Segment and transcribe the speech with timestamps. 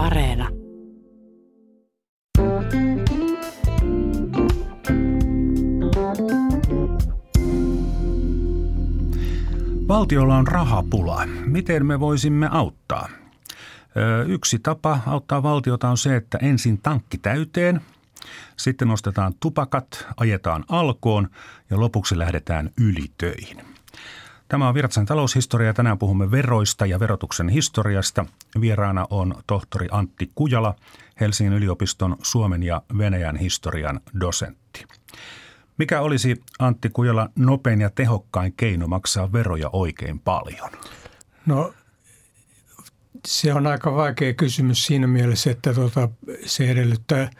[0.00, 0.48] Areena.
[9.88, 11.26] Valtiolla on rahapula.
[11.46, 13.08] Miten me voisimme auttaa?
[14.26, 17.80] Yksi tapa auttaa valtiota on se, että ensin tankki täyteen,
[18.56, 21.28] sitten nostetaan tupakat, ajetaan alkoon
[21.70, 23.69] ja lopuksi lähdetään ylitöihin.
[24.50, 25.74] Tämä on Virtsan taloushistoria.
[25.74, 28.26] Tänään puhumme veroista ja verotuksen historiasta.
[28.60, 30.74] Vieraana on tohtori Antti Kujala,
[31.20, 34.84] Helsingin yliopiston Suomen ja Venäjän historian dosentti.
[35.78, 40.70] Mikä olisi Antti Kujala nopein ja tehokkain keino maksaa veroja oikein paljon?
[41.46, 41.74] No
[43.26, 46.08] se on aika vaikea kysymys siinä mielessä, että tuota,
[46.46, 47.30] se edellyttää,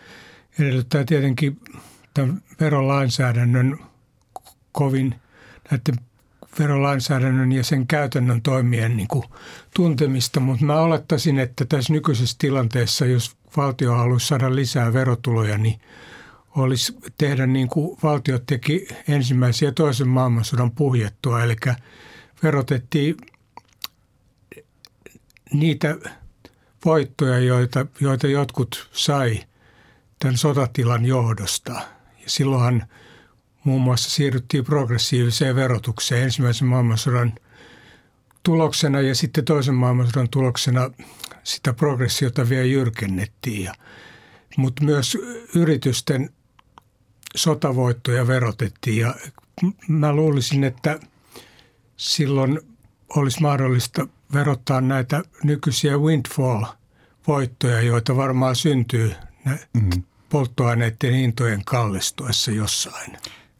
[0.59, 1.61] edellyttää tietenkin
[2.15, 3.79] tämän verolainsäädännön
[4.73, 5.15] kovin
[5.71, 6.10] näiden
[6.59, 9.25] verolainsäädännön ja sen käytännön toimien niin kuin
[9.75, 15.81] tuntemista, mutta mä olettaisin, että tässä nykyisessä tilanteessa, jos valtio haluaisi saada lisää verotuloja, niin
[16.57, 21.57] olisi tehdä niin kuin valtio teki ensimmäisen ja toisen maailmansodan puhjettua, eli
[22.43, 23.17] verotettiin
[25.53, 25.97] niitä
[26.85, 29.41] voittoja, joita, joita jotkut sai
[30.19, 31.73] tämän sotatilan johdosta.
[32.23, 32.87] Ja silloinhan
[33.65, 37.33] muun muassa siirryttiin progressiiviseen verotukseen ensimmäisen maailmansodan
[38.43, 40.91] tuloksena ja sitten toisen maailmansodan tuloksena
[41.45, 43.71] sitä progressiota vielä jyrkennettiin.
[44.57, 45.19] Mutta myös
[45.55, 46.31] yritysten
[47.37, 49.15] sotavoittoja verotettiin ja
[49.89, 51.01] mä luulisin, että
[51.97, 52.61] silloin
[53.17, 60.03] olisi mahdollista verottaa näitä nykyisiä windfall-voittoja, joita varmaan syntyy mm-hmm.
[60.29, 63.17] polttoaineiden hintojen kallistuessa jossain.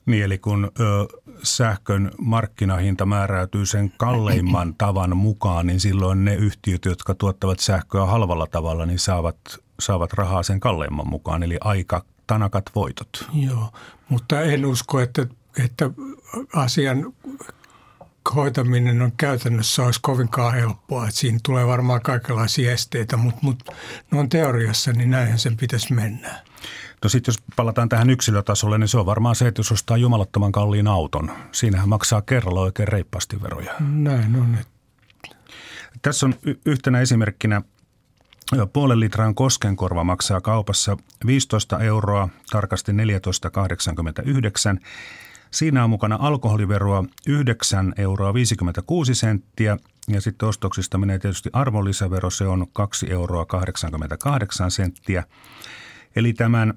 [0.07, 0.85] Niin, eli kun ö,
[1.43, 8.47] sähkön markkinahinta määräytyy sen kalleimman tavan mukaan, niin silloin ne yhtiöt, jotka tuottavat sähköä halvalla
[8.47, 9.37] tavalla, niin saavat,
[9.81, 13.29] saavat rahaa sen kalleimman mukaan, eli aika tanakat voitot.
[13.33, 13.73] Joo,
[14.09, 15.27] mutta en usko, että,
[15.65, 15.91] että
[16.55, 17.13] asian
[18.35, 21.05] hoitaminen on käytännössä olisi kovinkaan helppoa.
[21.05, 23.73] Että siinä tulee varmaan kaikenlaisia esteitä, mutta, mutta
[24.13, 26.45] on teoriassa, niin näinhän sen pitäisi mennä.
[27.03, 30.53] No sitten jos palataan tähän yksilötasolle, niin se on varmaan se, että jos ostaa jumalattoman
[30.53, 33.75] kalliin auton, siinähän maksaa kerralla oikein reippaasti veroja.
[33.81, 34.59] Näin on.
[36.03, 36.35] Tässä on
[36.67, 37.63] yhtenä esimerkkinä
[38.73, 40.97] puolen litran koskenkorva maksaa kaupassa
[41.27, 44.81] 15 euroa, tarkasti 14,89.
[45.51, 49.77] Siinä on mukana alkoholiveroa 9 euroa 56 senttiä
[50.09, 55.25] ja sitten ostoksista menee tietysti arvonlisävero, se on 2 euroa 88 senttiä.
[56.17, 56.75] Eli tämän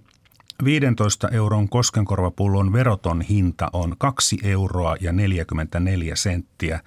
[0.63, 6.79] 15 euron koskenkorvapullon veroton hinta on 2 euroa ja 44 senttiä.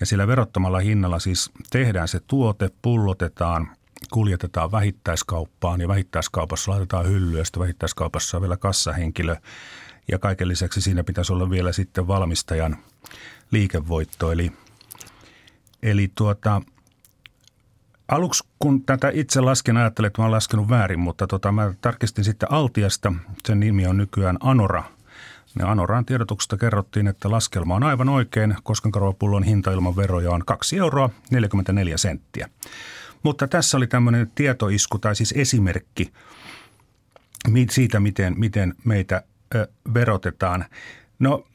[0.00, 3.70] Ja sillä verottomalla hinnalla siis tehdään se tuote, pullotetaan,
[4.12, 7.06] kuljetetaan vähittäiskauppaan ja vähittäiskaupassa laitetaan
[7.44, 9.36] sitten vähittäiskaupassa on vielä kassahenkilö.
[10.10, 12.76] Ja kaiken lisäksi siinä pitäisi olla vielä sitten valmistajan
[13.50, 14.32] liikevoitto.
[14.32, 14.52] Eli,
[15.82, 16.62] eli tuota,
[18.12, 22.24] Aluksi kun tätä itse lasken, ajattelin, että mä olen laskenut väärin, mutta tota, mä tarkistin
[22.24, 23.12] sitten Altiasta.
[23.46, 24.84] Sen nimi on nykyään Anora.
[25.58, 28.56] Ja Anoraan tiedotuksesta kerrottiin, että laskelma on aivan oikein.
[28.62, 32.48] Koskenkorvapullon hinta ilman veroja on 2 euroa 44 senttiä.
[33.22, 36.12] Mutta tässä oli tämmöinen tietoisku tai siis esimerkki
[37.70, 39.22] siitä, miten, miten meitä
[39.94, 40.64] verotetaan.
[41.18, 41.46] No,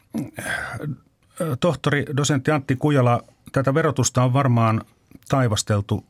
[1.60, 4.82] tohtori, dosentti Antti Kujala, tätä verotusta on varmaan
[5.30, 6.06] taivasteltu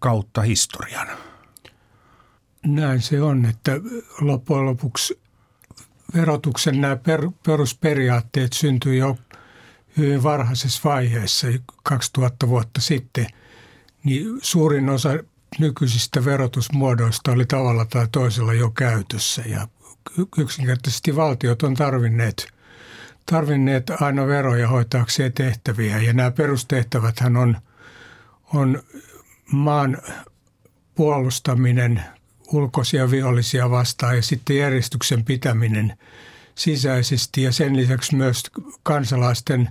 [0.00, 1.08] kautta historian.
[2.66, 3.72] Näin se on, että
[4.20, 5.20] loppujen lopuksi
[6.14, 9.18] verotuksen nämä per, perusperiaatteet syntyi jo
[9.96, 11.46] hyvin varhaisessa vaiheessa,
[11.82, 13.26] 2000 vuotta sitten,
[14.04, 15.10] niin suurin osa
[15.58, 19.68] nykyisistä verotusmuodoista oli tavalla tai toisella jo käytössä ja
[20.38, 22.48] yksinkertaisesti valtiot on tarvinneet,
[23.26, 27.56] tarvinneet aina veroja hoitaakseen tehtäviä ja nämä perustehtäväthän on,
[28.54, 28.82] on
[29.52, 29.98] maan
[30.94, 32.02] puolustaminen
[32.52, 35.98] ulkoisia vihollisia vastaan ja sitten järjestyksen pitäminen
[36.54, 38.42] sisäisesti ja sen lisäksi myös
[38.82, 39.68] kansalaisten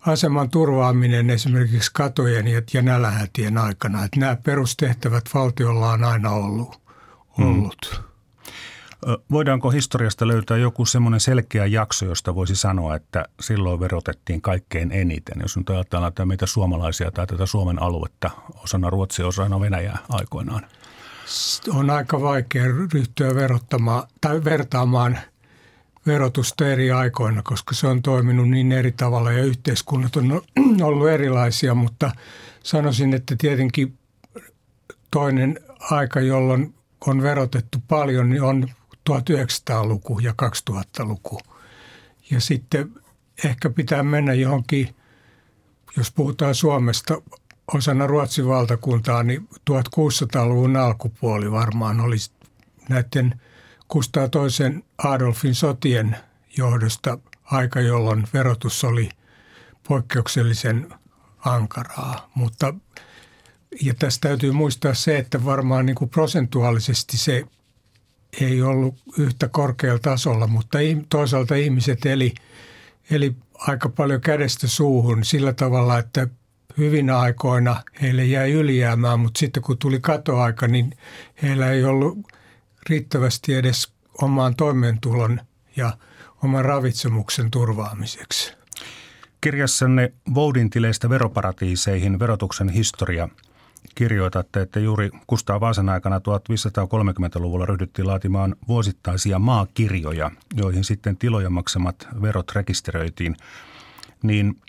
[0.00, 4.04] aseman turvaaminen esimerkiksi katojen ja nälähätien aikana.
[4.04, 6.80] Että nämä perustehtävät valtiolla on aina ollut.
[7.38, 7.94] ollut.
[7.94, 8.15] Hmm.
[9.30, 15.40] Voidaanko historiasta löytää joku semmoinen selkeä jakso, josta voisi sanoa, että silloin verotettiin kaikkein eniten?
[15.42, 18.30] Jos nyt ajatellaan että meitä suomalaisia tai tätä Suomen aluetta
[18.64, 20.66] osana Ruotsia, osana Venäjää aikoinaan.
[21.74, 22.64] On aika vaikea
[22.94, 25.18] ryhtyä verottamaan tai vertaamaan
[26.06, 30.42] verotusta eri aikoina, koska se on toiminut niin eri tavalla ja yhteiskunnat on
[30.82, 32.10] ollut erilaisia, mutta
[32.62, 33.98] sanoisin, että tietenkin
[35.10, 35.60] toinen
[35.90, 36.74] aika, jolloin
[37.06, 38.68] on verotettu paljon, niin on
[39.10, 40.34] 1900-luku ja
[40.70, 41.40] 2000-luku.
[42.30, 42.92] Ja sitten
[43.44, 44.96] ehkä pitää mennä johonkin,
[45.96, 47.22] jos puhutaan Suomesta
[47.74, 52.16] osana Ruotsin valtakuntaa, niin 1600-luvun alkupuoli varmaan oli
[52.88, 53.40] näiden
[53.88, 56.16] Kustaa toisen Adolfin sotien
[56.56, 59.08] johdosta aika, jolloin verotus oli
[59.88, 60.94] poikkeuksellisen
[61.44, 62.30] ankaraa.
[62.34, 62.74] Mutta
[63.82, 67.44] ja tässä täytyy muistaa se, että varmaan niin kuin prosentuaalisesti se
[68.40, 70.78] ei ollut yhtä korkealla tasolla, mutta
[71.08, 72.34] toisaalta ihmiset eli,
[73.10, 76.28] eli aika paljon kädestä suuhun sillä tavalla, että
[76.78, 80.96] hyvinä aikoina heille jäi ylijäämään, mutta sitten kun tuli katoaika, niin
[81.42, 82.18] heillä ei ollut
[82.90, 83.92] riittävästi edes
[84.22, 85.40] omaan toimeentulon
[85.76, 85.96] ja
[86.44, 88.52] oman ravitsemuksen turvaamiseksi.
[89.40, 93.28] Kirjassanne Voudin tileistä veroparatiiseihin verotuksen historia
[93.94, 102.08] kirjoitatte, että juuri Kustaa Vaasan aikana 1530-luvulla ryhdyttiin laatimaan vuosittaisia maakirjoja, joihin sitten tilojen maksamat
[102.22, 103.36] verot rekisteröitiin.
[104.22, 104.60] Niin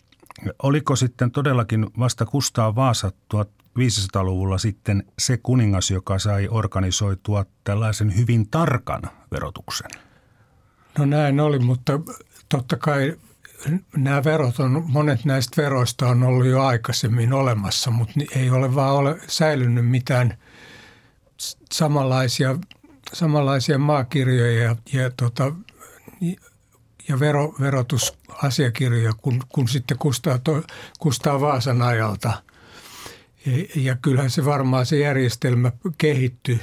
[0.64, 8.50] oliko sitten todellakin vasta Kustaa Vaasa 1500-luvulla sitten se kuningas, joka sai organisoitua tällaisen hyvin
[8.50, 9.92] tarkan verotuksen?
[10.98, 12.00] No näin oli, mutta
[12.50, 13.18] totta kai
[13.98, 18.96] nämä verot on, monet näistä veroista on ollut jo aikaisemmin olemassa, mutta ei ole vaan
[18.96, 20.38] ole säilynyt mitään
[21.72, 22.56] samanlaisia,
[23.14, 25.54] samanlaisia maakirjoja ja, ja, tota,
[27.08, 30.40] ja vero, verotusasiakirjoja kuin, kuin sitten Kustaa,
[31.00, 32.44] Kustaa Vaasan ajalta.
[33.46, 36.60] Ja, ja kyllähän se varmaan se järjestelmä kehittyi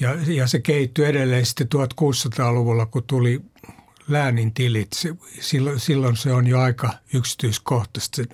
[0.00, 3.40] ja, ja se kehittyi edelleen sitten 1600-luvulla, kun tuli
[4.08, 8.24] läänin tilit, se, silloin, silloin se on jo aika yksityiskohtaista se,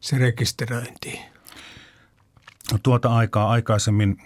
[0.00, 1.20] se rekisteröinti.
[2.72, 4.16] No, tuota aikaa aikaisemmin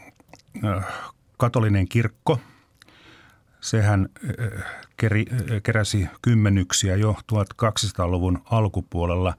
[1.39, 2.41] katolinen kirkko,
[3.61, 4.09] sehän
[4.97, 5.27] keri,
[5.63, 9.35] keräsi kymmenyksiä jo 1200-luvun alkupuolella,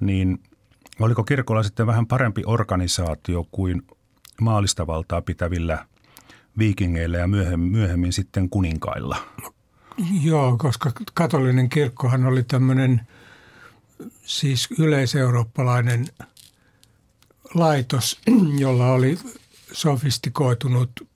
[0.00, 0.42] niin
[1.00, 3.82] oliko kirkolla sitten vähän parempi organisaatio kuin
[4.40, 5.86] maallista valtaa pitävillä
[6.58, 9.16] viikingeillä ja myöhemmin, myöhemmin sitten kuninkailla?
[10.22, 13.00] Joo, koska katolinen kirkkohan oli tämmöinen
[14.24, 16.06] siis yleiseurooppalainen
[17.54, 18.20] laitos,
[18.58, 19.18] jolla oli
[19.72, 21.08] sofistikoitunut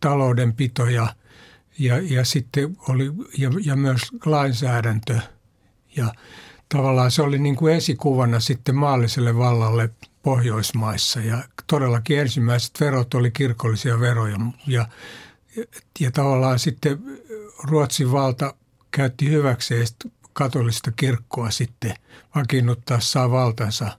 [0.00, 1.14] taloudenpito ja,
[1.78, 5.20] ja, ja sitten oli ja, ja myös lainsäädäntö.
[5.96, 6.12] Ja
[6.68, 9.90] tavallaan se oli niin kuin esikuvana sitten maalliselle vallalle
[10.22, 14.36] Pohjoismaissa ja todellakin ensimmäiset verot oli kirkollisia veroja
[14.66, 14.88] ja
[16.00, 16.98] ja tavallaan sitten
[17.64, 18.54] Ruotsin valta
[18.90, 19.86] käytti hyväkseen
[20.32, 21.94] katolista kirkkoa sitten
[22.98, 23.90] saa valtansa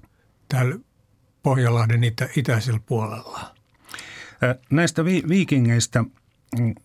[0.50, 0.75] täällä
[1.44, 3.56] Pohjanlahden itä, itäisellä puolella.
[4.69, 6.03] Näistä vi- viikingeistä,
[6.59, 6.75] mm,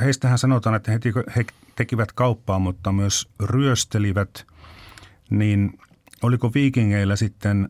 [0.00, 0.92] heistähän sanotaan, että
[1.36, 1.44] he
[1.76, 4.46] tekivät kauppaa, mutta myös ryöstelivät,
[5.30, 5.78] niin
[6.22, 7.68] oliko viikingeillä sitten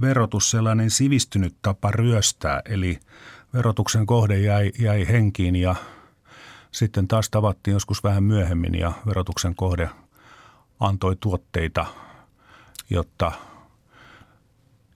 [0.00, 3.00] verotus sellainen sivistynyt tapa ryöstää, eli
[3.54, 5.74] verotuksen kohde jäi, jäi henkiin ja
[6.72, 9.90] sitten taas tavattiin joskus vähän myöhemmin ja verotuksen kohde
[10.80, 11.86] antoi tuotteita,
[12.90, 13.32] jotta,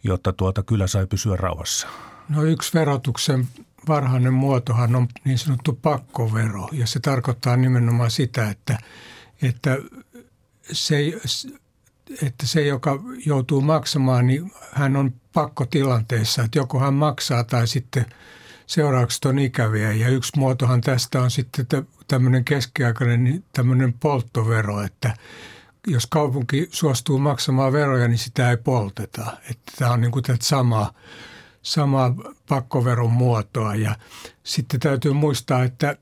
[0.05, 1.88] jotta tuota kyllä sai pysyä rauhassa.
[2.29, 3.48] No yksi verotuksen
[3.89, 8.79] varhainen muotohan on niin sanottu pakkovero ja se tarkoittaa nimenomaan sitä, että,
[9.43, 9.79] että
[10.72, 11.13] se,
[12.22, 18.06] että se, joka joutuu maksamaan, niin hän on pakkotilanteessa, että joko hän maksaa tai sitten–
[18.67, 19.93] seuraukset on ikäviä.
[19.93, 21.67] Ja yksi muotohan tästä on sitten
[22.08, 25.15] tämmöinen keskiaikainen niin tämmöinen polttovero, että
[25.87, 29.37] jos kaupunki suostuu maksamaan veroja, niin sitä ei polteta.
[29.51, 30.93] Että tämä on niin kuin tätä samaa,
[31.63, 32.15] samaa
[32.49, 33.75] pakkoveron muotoa.
[33.75, 33.96] Ja
[34.43, 35.96] sitten täytyy muistaa, että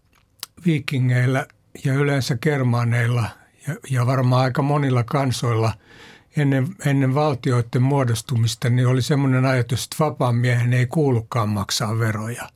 [0.67, 1.47] viikingeillä
[1.85, 3.29] ja yleensä germaaneilla
[3.69, 5.73] ja, ja varmaan aika monilla kansoilla
[6.37, 12.49] ennen, ennen valtioiden muodostumista niin oli semmoinen ajatus, että vapaan miehen ei kuulukaan maksaa veroja.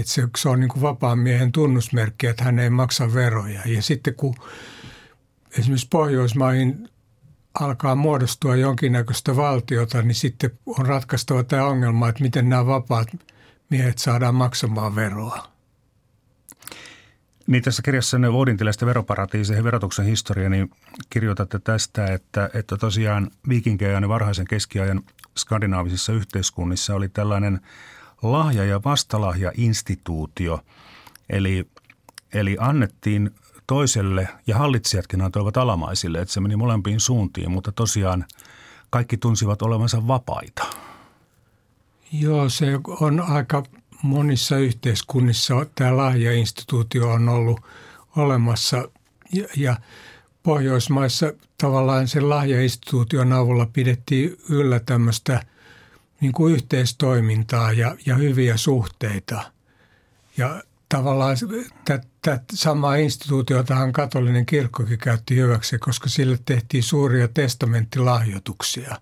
[0.00, 3.60] Että se, se on niin kuin vapaan miehen tunnusmerkki, että hän ei maksa veroja.
[3.64, 4.34] Ja sitten kun
[5.58, 6.88] esimerkiksi Pohjoismaihin
[7.60, 13.08] alkaa muodostua jonkinnäköistä valtiota, niin sitten on ratkaistava tämä ongelma, että miten nämä vapaat
[13.70, 15.48] miehet saadaan maksamaan veroa.
[17.46, 20.70] Niin tässä kirjassa ne Voudintiläisten veroparatiiseihin verotuksen historia, niin
[21.10, 25.02] kirjoitatte tästä, että, että tosiaan viikinkeajan ja varhaisen keskiajan
[25.36, 27.60] skandinaavisissa yhteiskunnissa oli tällainen–
[28.22, 30.60] lahja- ja vastalahja-instituutio.
[31.30, 31.66] Eli,
[32.34, 33.30] eli annettiin
[33.66, 38.24] toiselle, ja hallitsijatkin antoivat alamaisille, että se meni molempiin suuntiin, mutta tosiaan
[38.90, 40.66] kaikki tunsivat olevansa vapaita.
[42.12, 42.66] Joo, se
[43.00, 43.62] on aika
[44.02, 47.60] monissa yhteiskunnissa tämä lahjainstituutio on ollut
[48.16, 48.88] olemassa
[49.32, 49.76] ja, ja
[50.42, 55.42] Pohjoismaissa tavallaan sen lahjainstituution avulla pidettiin yllä tämmöistä
[56.20, 59.52] niin kuin yhteistoimintaa ja, ja hyviä suhteita.
[60.36, 61.36] Ja tavallaan
[61.84, 68.96] tätä samaa instituutiotahan katolinen kirkkokin käytti hyväksi, koska sille tehtiin suuria testamenttilahjoituksia,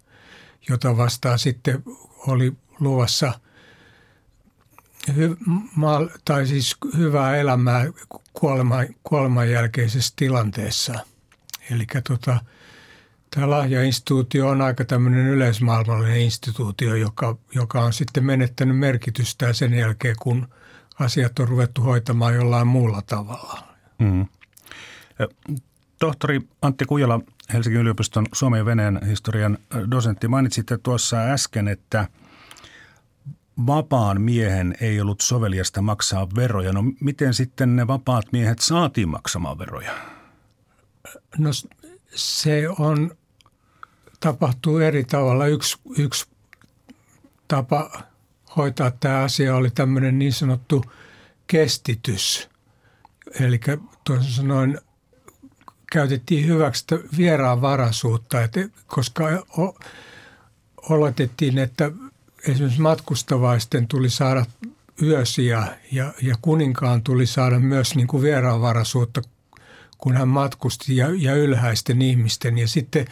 [0.68, 1.82] jota vastaan sitten
[2.26, 3.40] oli luvassa
[5.16, 5.36] hy,
[5.74, 7.86] ma, tai siis hyvää elämää
[8.32, 10.94] kuoleman, kuoleman jälkeisessä tilanteessa.
[11.70, 12.40] Eli tota,
[13.30, 20.16] tämä lahjainstituutio on aika tämmöinen yleismaailmallinen instituutio, joka, joka on sitten menettänyt merkitystään sen jälkeen,
[20.22, 20.48] kun
[20.98, 23.62] asiat on ruvettu hoitamaan jollain muulla tavalla.
[23.98, 24.26] Mm.
[25.98, 27.20] Tohtori Antti Kujala,
[27.52, 29.58] Helsingin yliopiston Suomen ja Venäjän historian
[29.90, 32.08] dosentti, mainitsitte tuossa äsken, että
[33.66, 36.72] vapaan miehen ei ollut soveliasta maksaa veroja.
[36.72, 39.92] No miten sitten ne vapaat miehet saatiin maksamaan veroja?
[41.38, 41.50] No
[42.14, 43.10] se on,
[44.20, 45.46] tapahtuu eri tavalla.
[45.46, 46.26] Yksi, yksi
[47.48, 48.02] tapa
[48.56, 50.84] hoitaa tämä asia oli tämmöinen niin sanottu
[51.46, 52.48] kestitys.
[53.40, 53.60] Eli
[54.04, 54.78] tuossa sanoin,
[55.92, 56.84] käytettiin hyväksi
[57.16, 59.24] vieraan varaisuutta, että koska
[60.76, 61.90] oletettiin, että
[62.48, 64.46] esimerkiksi matkustavaisten tuli saada
[65.02, 69.22] yösiä ja, ja kuninkaan tuli saada myös niin kuin vieraanvaraisuutta,
[69.98, 72.58] kun hän matkusti ja, ja ylhäisten ihmisten.
[72.58, 73.06] Ja sitten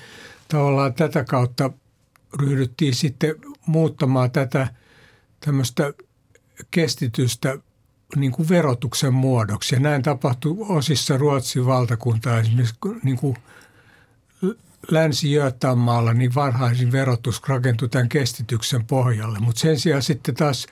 [0.48, 1.70] tavallaan tätä kautta
[2.40, 3.34] ryhdyttiin sitten
[3.66, 4.68] muuttamaan tätä
[5.40, 5.92] tämmöistä
[6.70, 7.58] kestitystä
[8.16, 9.74] niin kuin verotuksen muodoksi.
[9.74, 13.36] Ja näin tapahtui osissa Ruotsin valtakuntaa esimerkiksi niin kuin
[14.90, 15.28] länsi
[15.76, 19.38] maalla niin varhaisin verotus rakentui tämän kestityksen pohjalle.
[19.38, 20.66] Mutta sen sijaan sitten taas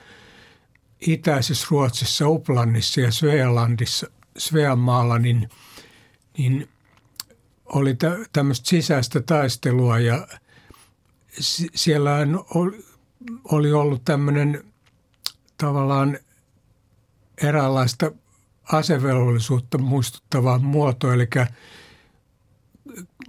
[1.07, 5.49] itäisessä Ruotsissa, Uplannissa ja Svealandissa, Sveanmaalla, niin,
[6.37, 6.69] niin
[7.65, 7.97] oli
[8.33, 10.27] tämmöistä sisäistä taistelua ja
[11.75, 12.11] siellä
[13.43, 14.63] oli ollut tämmöinen
[15.57, 16.17] tavallaan
[17.41, 18.11] eräänlaista
[18.71, 21.27] asevelvollisuutta muistuttava muoto, eli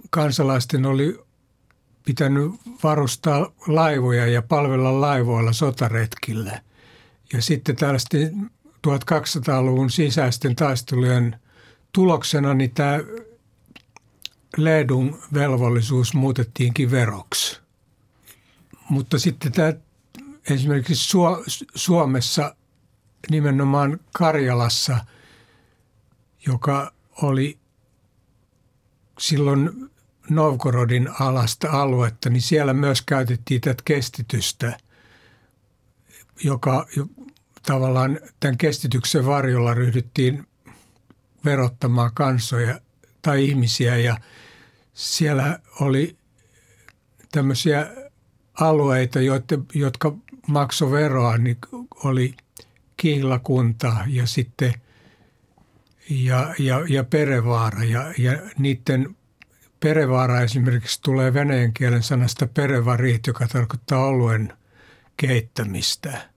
[0.09, 1.19] kansalaisten oli
[2.05, 2.51] pitänyt
[2.83, 6.61] varustaa laivoja ja palvella laivoilla sotaretkille.
[7.33, 8.51] Ja sitten tällaisten
[8.87, 11.35] 1200-luvun sisäisten taistelujen
[11.93, 12.99] tuloksena niin tämä
[14.57, 17.59] Ledun velvollisuus muutettiinkin veroksi.
[18.89, 19.73] Mutta sitten tämä
[20.49, 21.17] esimerkiksi
[21.75, 22.55] Suomessa
[23.29, 24.97] nimenomaan Karjalassa,
[26.47, 27.57] joka oli
[29.19, 29.89] silloin
[30.29, 34.77] Novgorodin alasta aluetta, niin siellä myös käytettiin tätä kestitystä,
[36.43, 36.87] joka
[37.65, 40.47] tavallaan tämän kestityksen varjolla ryhdyttiin
[41.45, 42.81] verottamaan kansoja
[43.21, 44.17] tai ihmisiä ja
[44.97, 46.17] siellä oli
[47.31, 47.87] tämmöisiä
[48.53, 49.19] alueita,
[49.73, 50.15] jotka
[50.47, 51.57] maksoi veroa, niin
[52.03, 52.33] oli
[52.97, 54.73] kihlakunta ja sitten
[56.09, 57.83] ja, ja, ja perevaara.
[57.83, 59.15] Ja, ja niiden
[59.79, 64.53] perevaara esimerkiksi tulee venäjän kielen sanasta perevarit, joka tarkoittaa oluen
[65.17, 66.29] keittämistä.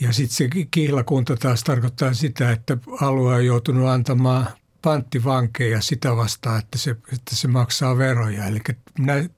[0.00, 4.46] Ja sitten se kihlakunta taas tarkoittaa sitä, että alue on joutunut antamaan
[4.82, 8.46] panttivankeja sitä vastaan, että se, että se maksaa veroja.
[8.46, 8.60] Eli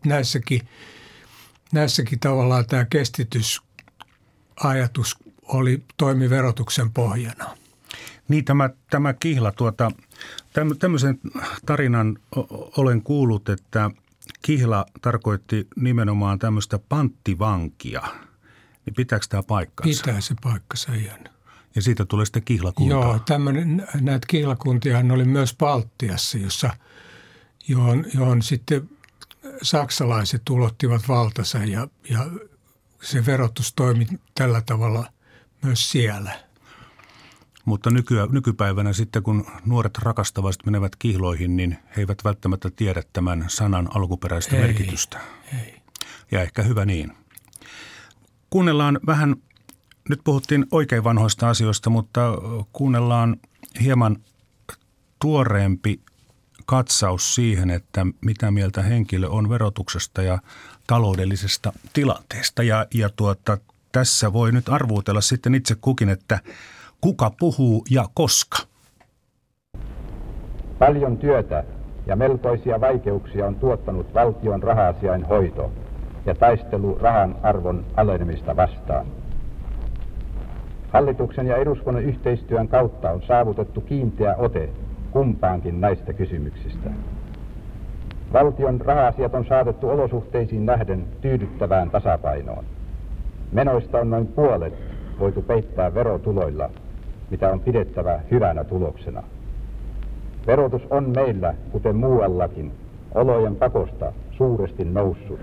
[0.05, 0.69] näissäkin,
[1.73, 7.57] näissäkin tavallaan tämä kestitysajatus oli toimi verotuksen pohjana.
[8.29, 9.91] Niin tämä, tämä kihla, tuota,
[10.79, 11.21] tämmöisen
[11.67, 12.19] tarinan
[12.77, 13.91] olen kuullut, että
[14.43, 18.03] kihla tarkoitti nimenomaan tämmöistä panttivankia.
[18.87, 20.03] Niin pitääkö tämä paikkansa?
[20.07, 21.19] Pitää se paikkansa ihan.
[21.75, 22.95] Ja siitä tulee sitten kihlakunta.
[22.95, 26.71] Joo, tämmöinen, näitä kihlakuntia oli myös Baltiassa, jossa,
[27.69, 28.91] johon, johon sitten
[29.63, 32.27] saksalaiset tulottivat valtansa ja, ja
[33.03, 35.07] se verotus toimi tällä tavalla
[35.63, 36.33] myös siellä–
[37.69, 43.45] mutta nykyä, nykypäivänä sitten, kun nuoret rakastavaiset menevät kihloihin, niin he eivät välttämättä tiedä tämän
[43.49, 45.21] sanan alkuperäistä ei, merkitystä.
[45.53, 45.75] Ei.
[46.31, 47.13] Ja ehkä hyvä niin.
[48.51, 49.37] Kuunnellaan vähän,
[50.09, 52.21] nyt puhuttiin oikein vanhoista asioista, mutta
[52.73, 53.37] kuunnellaan
[53.83, 54.17] hieman
[55.21, 56.01] tuoreempi
[56.67, 60.39] katsaus siihen, että mitä mieltä henkilö on verotuksesta ja
[60.87, 62.63] taloudellisesta tilanteesta.
[62.63, 63.59] Ja, ja tuota,
[63.93, 66.41] tässä voi nyt arvuutella sitten itse kukin, että–
[67.01, 68.59] kuka puhuu ja koska.
[70.79, 71.65] Paljon työtä
[72.07, 75.73] ja melkoisia vaikeuksia on tuottanut valtion rahasiain hoito.
[76.27, 79.07] ja taistelu rahan arvon alenemista vastaan.
[80.99, 84.69] Hallituksen ja eduskunnan yhteistyön kautta on saavutettu kiinteä ote
[85.11, 86.91] kumpaankin näistä kysymyksistä.
[88.33, 92.65] Valtion raha-asiat on saatettu olosuhteisiin nähden tyydyttävään tasapainoon.
[93.53, 94.75] Menoista on noin puolet
[95.21, 96.71] voitu peittää verotuloilla,
[97.31, 99.23] mitä on pidettävä hyvänä tuloksena.
[100.47, 102.73] Verotus on meillä, kuten muuallakin,
[103.15, 105.41] olojen pakosta suuresti noussut.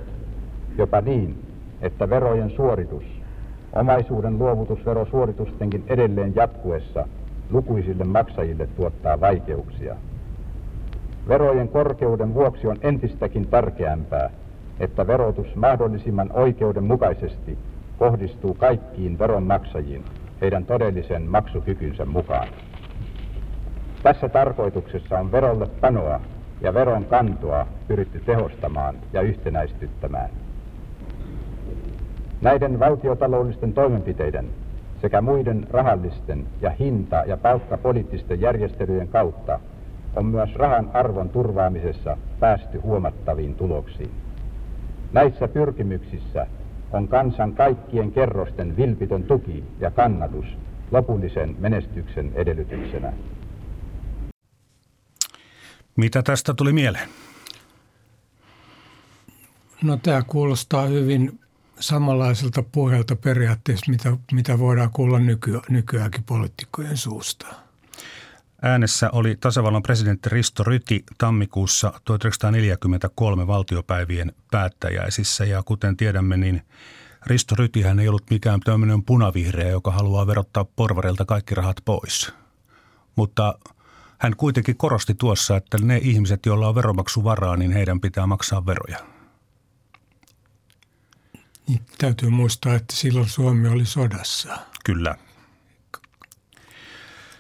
[0.78, 1.40] Jopa niin,
[1.82, 3.15] että verojen suoritus,
[3.76, 7.08] omaisuuden luovutusverosuoritustenkin edelleen jatkuessa
[7.50, 9.96] lukuisille maksajille tuottaa vaikeuksia.
[11.28, 14.30] Verojen korkeuden vuoksi on entistäkin tärkeämpää,
[14.80, 17.58] että verotus mahdollisimman oikeudenmukaisesti
[18.00, 20.04] kohdistuu kaikkiin veronmaksajiin
[20.42, 22.48] heidän todellisen maksukykynsä mukaan.
[24.04, 26.20] Tässä tarkoituksessa on verolle panoa
[26.62, 30.45] ja veron kantoa pyritty tehostamaan ja yhtenäistyttämään.
[32.42, 34.50] Näiden valtiotaloudellisten toimenpiteiden
[35.02, 39.60] sekä muiden rahallisten ja hinta- ja palkkapoliittisten järjestelyjen kautta
[40.16, 44.12] on myös rahan arvon turvaamisessa päästy huomattaviin tuloksiin.
[45.14, 46.48] Näissä pyrkimyksissä
[46.94, 50.46] on kansan kaikkien kerrosten vilpitön tuki ja kannatus
[50.92, 53.14] lopullisen menestyksen edellytyksenä.
[55.96, 57.10] Mitä tästä tuli mieleen?
[59.84, 61.40] No tämä kuulostaa hyvin
[61.80, 67.48] samanlaiselta puheelta periaatteessa, mitä, mitä voidaan kuulla nyky, nykyäänkin poliitikkojen suusta.
[68.62, 76.62] Äänessä oli tasavallan presidentti Risto Ryti tammikuussa 1943 valtiopäivien päättäjäisissä ja kuten tiedämme, niin
[77.26, 82.34] Risto Rytihän ei ollut mikään tämmöinen punavihreä, joka haluaa verottaa porvareilta kaikki rahat pois.
[83.16, 83.60] Mutta
[84.18, 89.15] hän kuitenkin korosti tuossa, että ne ihmiset, joilla on veromaksuvaraa, niin heidän pitää maksaa veroja.
[91.68, 94.58] Niin, täytyy muistaa, että silloin Suomi oli sodassa.
[94.86, 95.16] Kyllä.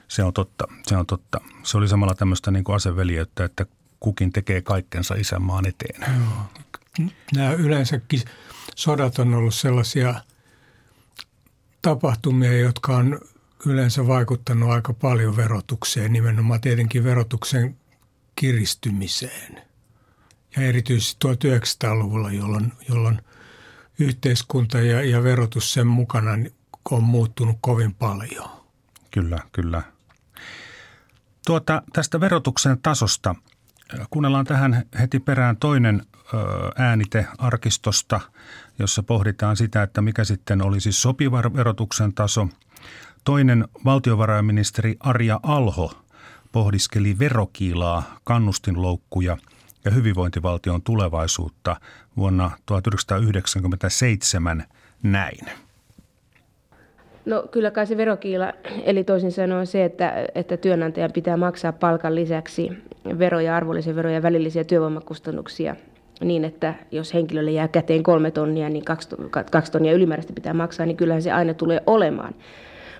[0.07, 1.41] Se on totta, se on totta.
[1.63, 3.65] Se oli samalla tämmöistä niin kuin aseveljeyttä, että
[3.99, 6.01] kukin tekee kaikkensa isänmaan eteen.
[6.01, 7.11] Joo.
[7.35, 8.21] Nämä yleensäkin
[8.75, 10.15] sodat on ollut sellaisia
[11.81, 13.19] tapahtumia, jotka on
[13.65, 17.77] yleensä vaikuttanut aika paljon verotukseen, nimenomaan tietenkin verotuksen
[18.35, 19.61] kiristymiseen.
[20.55, 23.21] Ja erityisesti 1900-luvulla, jolloin, jolloin
[23.99, 26.31] yhteiskunta ja, ja verotus sen mukana
[26.91, 28.49] on muuttunut kovin paljon.
[29.11, 29.81] Kyllä, kyllä.
[31.45, 33.35] Tuota, tästä verotuksen tasosta
[34.09, 36.05] kuunnellaan tähän heti perään toinen
[36.77, 38.21] äänite arkistosta,
[38.79, 42.47] jossa pohditaan sitä, että mikä sitten olisi sopiva verotuksen taso.
[43.23, 46.03] Toinen valtiovarainministeri Arja Alho
[46.51, 49.37] pohdiskeli verokiilaa, kannustinloukkuja
[49.85, 51.75] ja hyvinvointivaltion tulevaisuutta
[52.17, 54.63] vuonna 1997
[55.03, 55.45] näin.
[57.25, 62.15] No kyllä kai se verokiila, eli toisin sanoen se, että, että työnantajan pitää maksaa palkan
[62.15, 62.71] lisäksi
[63.19, 65.75] veroja, arvonlisäveroja veroja ja välillisiä työvoimakustannuksia
[66.21, 69.09] niin, että jos henkilölle jää käteen kolme tonnia, niin kaksi,
[69.51, 72.35] kaksi tonnia ylimääräistä pitää maksaa, niin kyllähän se aina tulee olemaan.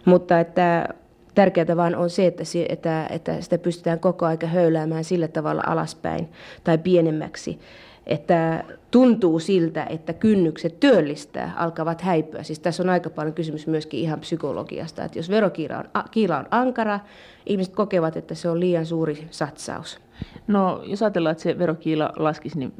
[0.06, 0.90] Mutta että
[1.36, 6.30] tärkeää vaan on se, että, että, että sitä pystytään koko aika höyläämään sillä tavalla alaspäin
[6.64, 7.60] tai pienemmäksi,
[8.06, 12.44] että tuntuu siltä, että kynnykset työllistää alkavat häipyä.
[12.44, 16.48] Siis tässä on aika paljon kysymys myöskin ihan psykologiasta, että jos verokiila on, kiila on
[16.52, 17.00] ankara,
[17.46, 20.00] ihmiset kokevat, että se on liian suuri satsaus.
[20.48, 22.74] No jos ajatellaan, että se verokiila laskisi, niin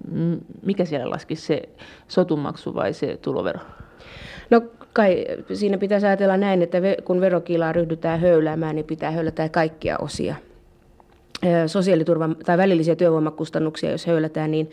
[0.62, 1.70] mikä siellä laskisi, se
[2.08, 3.60] sotumaksu vai se tulovero?
[4.50, 4.62] No
[4.94, 10.36] kai siinä pitäisi ajatella näin, että kun verokiilaa ryhdytään höyläämään, niin pitää höylätä kaikkia osia.
[11.68, 14.72] Sosiaaliturvan tai välillisiä työvoimakustannuksia, jos höylätään, niin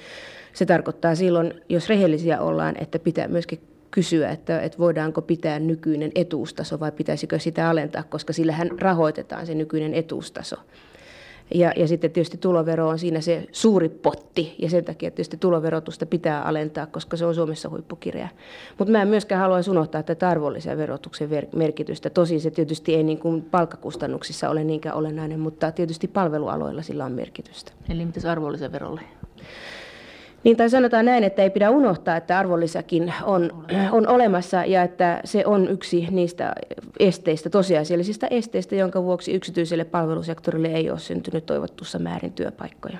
[0.52, 6.12] se tarkoittaa silloin, jos rehellisiä ollaan, että pitää myöskin kysyä, että, että voidaanko pitää nykyinen
[6.14, 10.56] etuustaso vai pitäisikö sitä alentaa, koska sillähän rahoitetaan se nykyinen etuustaso.
[11.54, 16.06] Ja, ja sitten tietysti tulovero on siinä se suuri potti ja sen takia tietysti tuloverotusta
[16.06, 18.28] pitää alentaa, koska se on Suomessa huippukirja.
[18.78, 22.10] Mutta mä en myöskään haluaisi unohtaa tätä arvonlisäverotuksen merkitystä.
[22.10, 27.12] Tosin se tietysti ei niin kuin palkkakustannuksissa ole niinkään olennainen, mutta tietysti palvelualoilla sillä on
[27.12, 27.72] merkitystä.
[27.88, 29.00] Eli mitäs arvonlisäverolle?
[30.44, 35.20] Niin tai sanotaan näin, että ei pidä unohtaa, että arvonlisäkin on, on olemassa ja että
[35.24, 36.52] se on yksi niistä
[36.98, 42.98] esteistä, tosiasiallisista esteistä, jonka vuoksi yksityiselle palvelusektorille ei ole syntynyt toivottussa määrin työpaikkoja.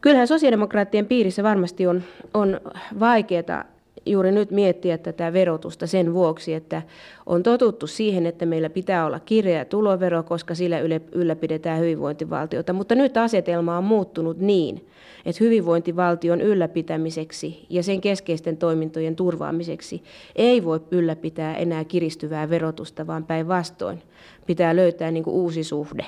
[0.00, 2.02] Kyllähän sosiaalidemokraattien piirissä varmasti on,
[2.34, 2.60] on
[3.00, 3.64] vaikeaa
[4.06, 6.82] juuri nyt miettiä tätä verotusta sen vuoksi, että
[7.26, 10.78] on totuttu siihen, että meillä pitää olla kireä tulovero, koska sillä
[11.12, 12.72] ylläpidetään hyvinvointivaltiota.
[12.72, 14.86] Mutta nyt asetelma on muuttunut niin,
[15.24, 20.02] että hyvinvointivaltion ylläpitämiseksi ja sen keskeisten toimintojen turvaamiseksi
[20.36, 24.02] ei voi ylläpitää enää kiristyvää verotusta, vaan päinvastoin
[24.46, 26.06] pitää löytää niin kuin uusi suhde.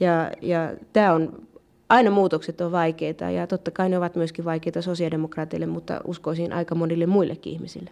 [0.00, 1.46] Ja, ja tämä on
[1.88, 6.74] aina muutokset on vaikeita ja totta kai ne ovat myöskin vaikeita sosiaalidemokraateille, mutta uskoisin aika
[6.74, 7.90] monille muillekin ihmisille.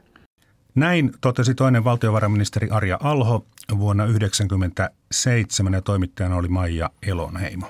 [0.74, 3.44] Näin totesi toinen valtiovarainministeri Arja Alho
[3.78, 7.66] vuonna 1997 ja toimittajana oli Maija Elonheimo.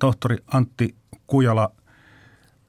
[0.00, 0.94] Tohtori Antti
[1.26, 1.72] Kujala,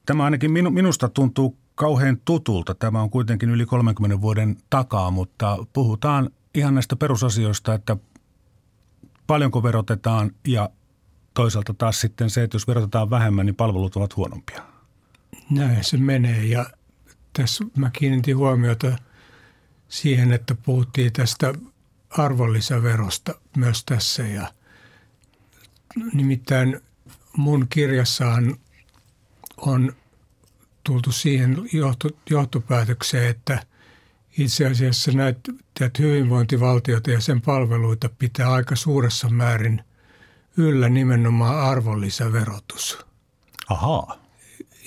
[0.05, 2.75] tämä ainakin minusta tuntuu kauhean tutulta.
[2.75, 7.97] Tämä on kuitenkin yli 30 vuoden takaa, mutta puhutaan ihan näistä perusasioista, että
[9.27, 10.69] paljonko verotetaan ja
[11.33, 14.63] toisaalta taas sitten se, että jos verotetaan vähemmän, niin palvelut ovat huonompia.
[15.49, 16.65] Näin se menee ja
[17.33, 18.97] tässä mä kiinnitin huomiota
[19.89, 21.53] siihen, että puhuttiin tästä
[22.09, 24.53] arvonlisäverosta myös tässä ja
[26.13, 26.79] nimittäin
[27.37, 28.57] mun kirjassaan
[29.57, 29.95] on
[30.83, 31.57] tultu siihen
[32.29, 33.63] johtopäätökseen, että
[34.37, 35.51] itse asiassa näitä,
[35.99, 39.83] hyvinvointivaltiota ja sen palveluita pitää aika suuressa määrin
[40.57, 42.97] yllä nimenomaan arvonlisäverotus.
[43.69, 44.17] Ahaa.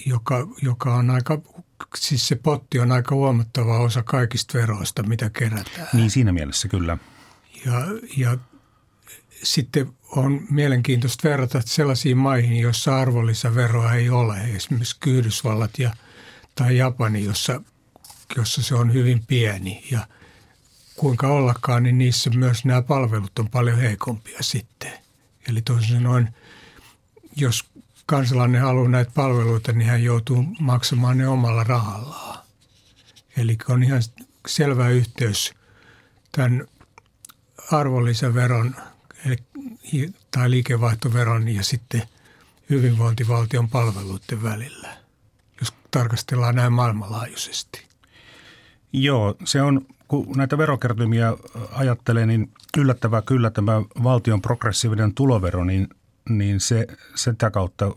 [0.07, 1.41] Joka, joka on aika,
[1.97, 5.89] siis se potti on aika huomattava osa kaikista veroista, mitä kerätään.
[5.93, 6.99] Niin siinä mielessä kyllä.
[7.67, 7.73] Ja,
[8.17, 8.39] ja
[9.43, 15.95] sitten on mielenkiintoista verrata sellaisiin maihin, joissa arvonlisäveroa ei ole, esimerkiksi Yhdysvallat ja,
[16.55, 17.63] tai Japani, jossa,
[18.37, 19.85] jossa se on hyvin pieni.
[19.91, 20.07] Ja
[20.97, 24.93] kuinka ollakaan, niin niissä myös nämä palvelut on paljon heikompia sitten.
[25.49, 26.35] Eli toisin sanoen,
[27.37, 27.65] jos
[28.07, 32.39] kansalainen haluaa näitä palveluita, niin hän joutuu maksamaan ne omalla rahallaan.
[33.37, 34.03] Eli on ihan
[34.49, 35.55] selvä yhteys
[36.33, 36.67] tämän
[37.73, 38.75] arvonlisäveron
[40.31, 42.03] tai liikevaihtoveron ja sitten
[42.71, 44.97] hyvinvointivaltion palveluiden välillä,
[45.61, 47.83] jos tarkastellaan näin maailmanlaajuisesti.
[48.93, 51.37] Joo, se on kun näitä verokertymiä
[51.73, 55.89] ajattelee, niin yllättävää kyllä tämä valtion progressiivinen tulovero, niin,
[56.29, 57.95] niin se, sitä kautta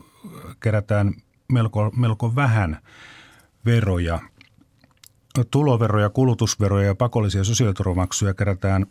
[0.59, 1.13] kerätään
[1.51, 2.79] melko, melko vähän
[3.65, 4.19] veroja.
[5.51, 8.85] Tuloveroja, kulutusveroja ja pakollisia sosiaaliturvamaksuja kerätään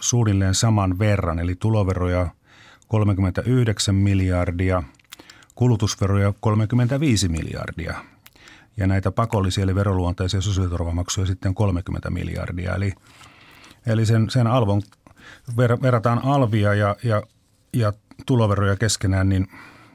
[0.00, 2.28] suunnilleen saman verran, eli tuloveroja
[2.88, 4.82] 39 miljardia,
[5.54, 7.94] kulutusveroja 35 miljardia–
[8.76, 12.74] ja näitä pakollisia eli veroluonteisia sosiaaliturvamaksuja sitten 30 miljardia.
[12.74, 12.92] Eli,
[13.86, 14.82] eli sen, sen alvon
[15.56, 17.22] ver, verrataan alvia ja, ja,
[17.72, 17.92] ja
[18.26, 19.48] tuloveroja keskenään, niin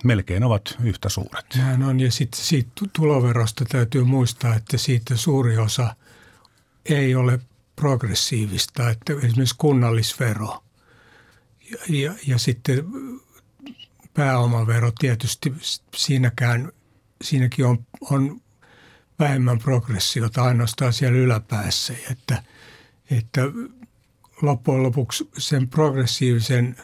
[0.04, 1.46] melkein ovat yhtä suuret.
[1.58, 5.96] Näin on ja sitten siitä tuloverosta täytyy muistaa, että siitä suuri osa
[6.86, 7.40] ei ole
[7.82, 10.64] progressiivista, että esimerkiksi kunnallisvero
[11.72, 12.86] ja, ja, ja sitten
[14.14, 15.54] pääomavero tietysti
[15.96, 16.72] siinäkään,
[17.24, 18.42] siinäkin on, on
[19.20, 21.94] vähemmän progressiota ainoastaan siellä yläpäässä.
[22.12, 22.44] Että,
[23.12, 23.42] että
[24.42, 26.76] loppujen lopuksi sen progressiivisen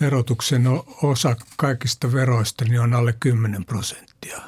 [0.00, 0.64] verotuksen
[1.02, 4.40] osa kaikista veroista niin on alle 10 prosenttia.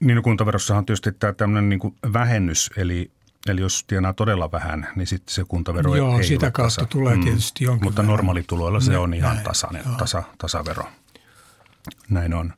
[0.00, 3.10] Niin kuntaverossahan on tietysti tämä tämmöinen niin vähennys, eli,
[3.48, 6.86] eli jos tienaa todella vähän, niin sitten se kuntavero Joo, ei sitä ole kautta tasa.
[6.86, 8.16] tulee tietysti jonkin Mutta verran.
[8.16, 9.96] normaalituloilla se on ihan näin, tasainen, joo.
[9.96, 10.84] tasa, tasavero.
[12.08, 12.52] Näin on.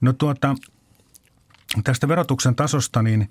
[0.00, 0.54] No tuota,
[1.84, 3.30] tästä verotuksen tasosta, niin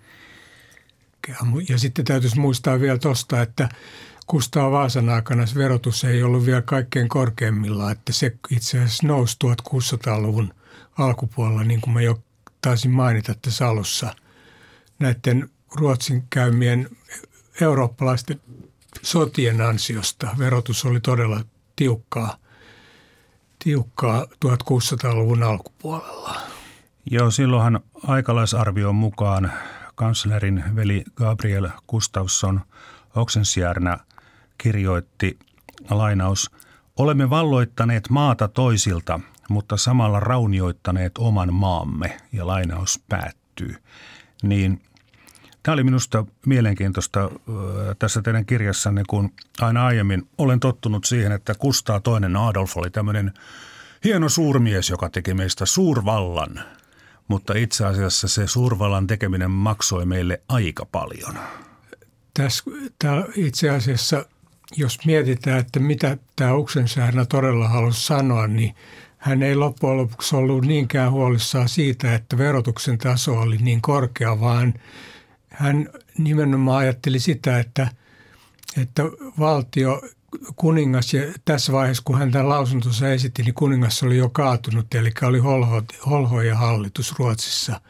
[1.69, 3.69] Ja sitten täytyisi muistaa vielä tuosta, että
[4.27, 9.37] Kustaa Vaasan aikana se verotus ei ollut vielä kaikkein korkeimmillaan, että se itse asiassa nousi
[9.45, 10.53] 1600-luvun
[10.97, 12.23] alkupuolella, niin kuin mä jo
[12.61, 14.15] taisin mainita tässä alussa,
[14.99, 16.89] näiden Ruotsin käymien
[17.61, 18.41] eurooppalaisten
[19.01, 21.41] sotien ansiosta verotus oli todella
[21.75, 22.37] tiukkaa,
[23.63, 26.35] tiukkaa 1600-luvun alkupuolella.
[27.11, 29.51] Joo, silloinhan aikalaisarvion mukaan
[29.95, 32.61] kanslerin veli Gabriel Gustafsson
[33.15, 33.97] Oxensjärnä
[34.57, 35.39] kirjoitti
[35.89, 36.51] lainaus
[36.99, 43.75] Olemme valloittaneet maata toisilta, mutta samalla raunioittaneet oman maamme ja lainaus päättyy.
[44.43, 44.81] Niin
[45.69, 47.31] Tämä oli minusta mielenkiintoista
[47.99, 53.33] tässä teidän kirjassanne, kun aina aiemmin olen tottunut siihen, että Kustaa toinen Adolf oli tämmöinen
[54.03, 56.61] hieno suurmies, joka teki meistä suurvallan.
[57.27, 61.35] Mutta itse asiassa se suurvallan tekeminen maksoi meille aika paljon.
[62.33, 62.63] Tässä
[62.99, 64.25] tää itse asiassa,
[64.75, 68.75] jos mietitään, että mitä tämä Uksensäärnä todella halusi sanoa, niin
[69.17, 74.73] hän ei loppujen lopuksi ollut niinkään huolissaan siitä, että verotuksen taso oli niin korkea, vaan
[75.59, 77.87] hän nimenomaan ajatteli sitä, että,
[78.81, 79.03] että
[79.39, 80.01] valtio,
[80.55, 85.11] kuningas, ja tässä vaiheessa kun hän tämän lausuntonsa esitti, niin kuningas oli jo kaatunut, eli
[85.21, 87.81] oli Holho, Holho ja hallitus Ruotsissa.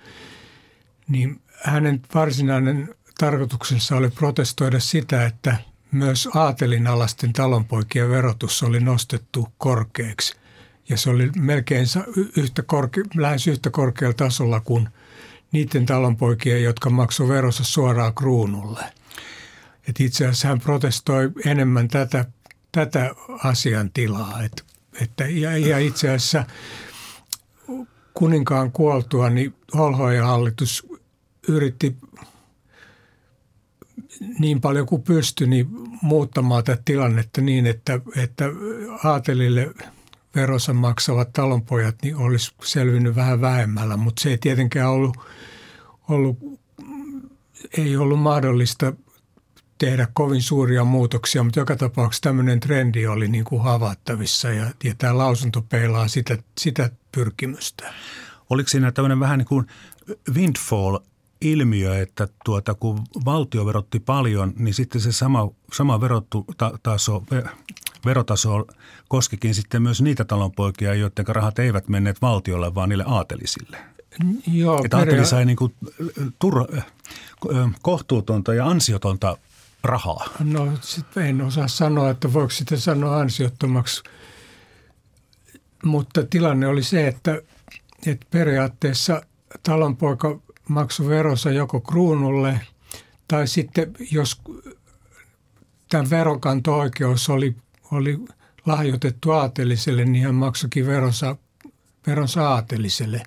[1.08, 5.58] Niin hänen varsinainen tarkoituksensa oli protestoida sitä, että
[5.92, 10.36] myös aatelinalaisten talonpoikien verotus oli nostettu korkeaksi.
[10.90, 11.86] Ja se oli melkein
[12.38, 14.90] yhtä korke, lähes yhtä korkealla tasolla kuin
[15.52, 18.84] niiden talonpoikien, jotka maksoivat verossa suoraan kruunulle.
[19.90, 22.26] Et itse asiassa hän protestoi enemmän tätä,
[22.72, 24.44] tätä asiantilaa.
[24.44, 24.66] Et,
[25.02, 26.46] että, ja, ja itse asiassa
[28.14, 30.88] kuninkaan kuoltua, niin Holhojen hallitus
[31.48, 31.98] yritti
[34.40, 35.68] niin paljon kuin pystyi niin
[36.02, 38.46] muuttamaan tätä tilannetta niin, että, että
[39.04, 39.72] aatelille
[40.36, 45.18] verossa maksavat talonpojat niin olisi selvinnyt vähän vähemmällä, mutta se ei tietenkään ollut,
[46.10, 46.38] ollut,
[47.78, 48.94] ei ollut mahdollista
[49.78, 54.96] tehdä kovin suuria muutoksia, mutta joka tapauksessa tämmöinen trendi oli niin kuin havaittavissa ja, ja
[54.98, 57.94] tämä lausunto peilaa sitä, sitä pyrkimystä.
[58.50, 59.66] Oliko siinä tämmöinen vähän niin kuin
[60.34, 60.98] windfall
[61.42, 67.24] ilmiö, että tuota, kun valtio verotti paljon, niin sitten se sama, sama verotaso,
[68.06, 68.66] verotaso
[69.08, 73.78] koskikin sitten myös niitä talonpoikia, joiden rahat eivät menneet valtiolle, vaan niille aatelisille.
[74.48, 75.74] Joo, että aateli sai niin kuin
[76.40, 76.68] tur,
[77.82, 79.38] kohtuutonta ja ansiotonta
[79.84, 80.30] rahaa.
[80.40, 84.04] No sitten en osaa sanoa, että voiko sitten sanoa ansiottomaksi,
[85.84, 87.42] mutta tilanne oli se, että,
[88.08, 89.22] että periaatteessa
[89.64, 92.62] talonpoika maksoi veronsa joko kruunulle
[93.28, 94.42] tai sitten jos
[95.90, 97.56] tämä veronkanto-oikeus oli,
[97.92, 98.20] oli
[98.66, 101.36] lahjoitettu aateliselle, niin hän maksoikin veronsa,
[102.08, 103.24] veronsa aateliselle.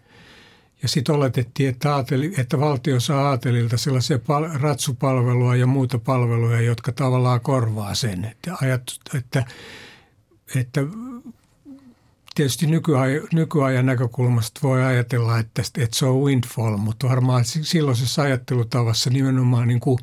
[0.82, 6.60] Ja sitten oletettiin, että, aateli, että valtio saa aatelilta sellaisia pal- ratsupalvelua ja muuta palveluja,
[6.60, 8.24] jotka tavallaan korvaa sen.
[8.24, 8.82] Että, ajat,
[9.14, 9.44] että,
[10.56, 10.84] että
[12.34, 19.10] tietysti nykyajan, nykyajan näkökulmasta voi ajatella, että, että se on windfall, mutta varmaan silloisessa ajattelutavassa
[19.10, 19.98] nimenomaan niin kuin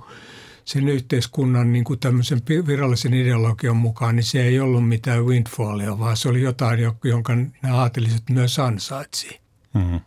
[0.70, 6.18] sen yhteiskunnan niin kuin tämmöisen virallisen ideologian mukaan, niin se ei ollut mitään windfallia, vaan
[6.18, 9.42] se oli jotain, jonka nämä aateliset myös ansaitsivat.
[9.74, 10.00] Mm-hmm.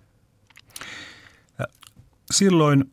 [2.30, 2.84] Silloin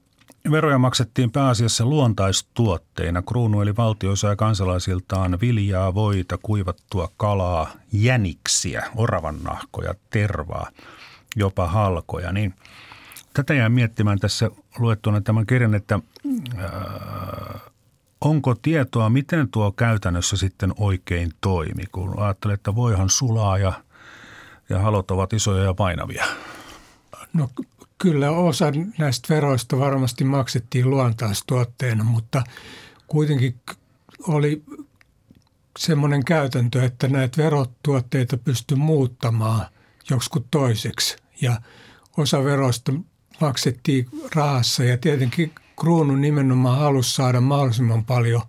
[0.51, 3.21] Veroja maksettiin pääasiassa luontaistuotteina.
[3.21, 10.69] Kruunu eli valtio sai kansalaisiltaan viljaa, voita, kuivattua kalaa, jäniksiä, oravannahkoja, tervaa,
[11.35, 12.31] jopa halkoja.
[12.31, 12.53] Niin
[13.39, 15.99] tätä jää miettimään tässä luettuna tämän kirjan, että
[16.57, 17.61] äh,
[18.21, 23.73] onko tietoa, miten tuo käytännössä sitten oikein toimi, kun ajattelee, että voihan sulaa ja,
[24.69, 26.25] ja halot ovat isoja ja painavia.
[27.33, 27.49] No
[27.97, 28.65] kyllä osa
[28.97, 32.43] näistä veroista varmasti maksettiin luontaistuotteena, mutta
[33.07, 33.61] kuitenkin
[34.27, 34.63] oli
[35.79, 39.65] semmoinen käytäntö, että näitä verotuotteita pystyi muuttamaan
[40.09, 41.17] joskus toiseksi.
[41.41, 41.61] Ja
[42.17, 42.91] osa veroista
[43.41, 48.41] maksettiin rahassa ja tietenkin kruunu nimenomaan halusi saada mahdollisimman paljon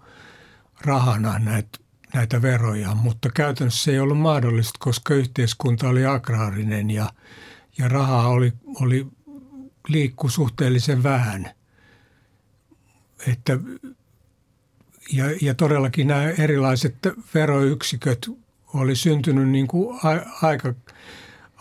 [0.81, 1.79] rahana näitä,
[2.14, 7.11] näitä veroja, mutta käytännössä se ei ollut mahdollista, koska yhteiskunta oli agraarinen ja,
[7.79, 9.07] ja rahaa oli, oli
[9.88, 11.50] liikkui suhteellisen vähän.
[13.26, 13.59] Että,
[15.12, 16.94] ja, ja todellakin nämä erilaiset
[17.35, 18.31] veroyksiköt
[18.74, 20.09] oli syntynyt niin kuin a,
[20.46, 20.74] aika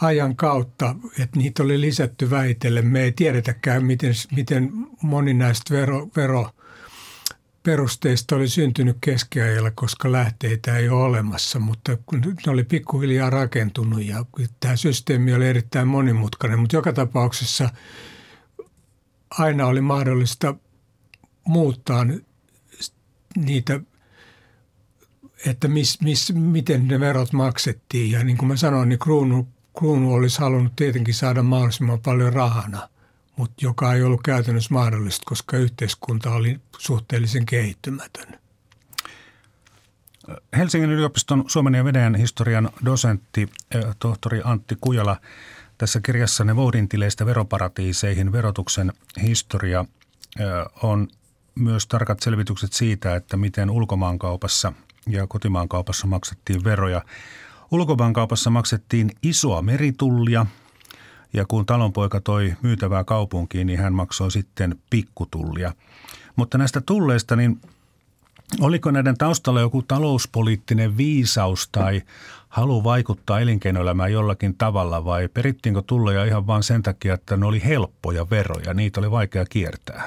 [0.02, 2.88] ajan kautta, että niitä oli lisätty väitellen.
[2.88, 6.50] Me ei tiedetäkään, miten, miten moni näistä vero, vero
[7.64, 11.98] perusteista oli syntynyt keskiajalla, koska lähteitä ei ole olemassa, mutta
[12.46, 14.26] ne oli pikkuhiljaa rakentunut ja
[14.60, 17.70] tämä systeemi oli erittäin monimutkainen, mutta joka tapauksessa–
[19.30, 20.56] aina oli mahdollista
[21.48, 22.06] muuttaa
[23.36, 23.80] niitä,
[25.46, 28.12] että mis, mis, miten ne verot maksettiin.
[28.12, 29.48] Ja niin kuin mä sanoin, niin kruunu,
[29.80, 32.90] kruunu olisi halunnut tietenkin saada mahdollisimman paljon rahana,
[33.36, 38.40] mutta joka ei ollut käytännössä mahdollista, koska yhteiskunta oli suhteellisen kehittymätön.
[40.58, 45.18] Helsingin yliopiston Suomen ja Venäjän historian dosentti eh, tohtori Antti Kujala–
[45.80, 49.86] tässä kirjassanne voudintileistä veroparatiiseihin verotuksen historia
[50.84, 51.08] on
[51.56, 54.74] myös tarkat selvitykset siitä, että miten ulkomaankaupassa
[55.08, 57.02] ja kotimaankaupassa maksettiin veroja.
[57.72, 60.46] Ulkomaankaupassa maksettiin isoa meritullia
[61.34, 65.74] ja kun talonpoika toi myytävää kaupunkiin, niin hän maksoi sitten pikkutullia.
[66.36, 67.62] Mutta näistä tulleista niin
[68.60, 72.02] Oliko näiden taustalla joku talouspoliittinen viisaus tai
[72.50, 77.62] halu vaikuttaa elinkeinoelämään jollakin tavalla vai perittiinkö tulleja ihan vain sen takia, että ne oli
[77.66, 80.04] helppoja veroja, niitä oli vaikea kiertää?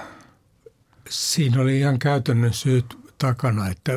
[1.08, 3.92] Siinä oli ihan käytännön syyt takana, että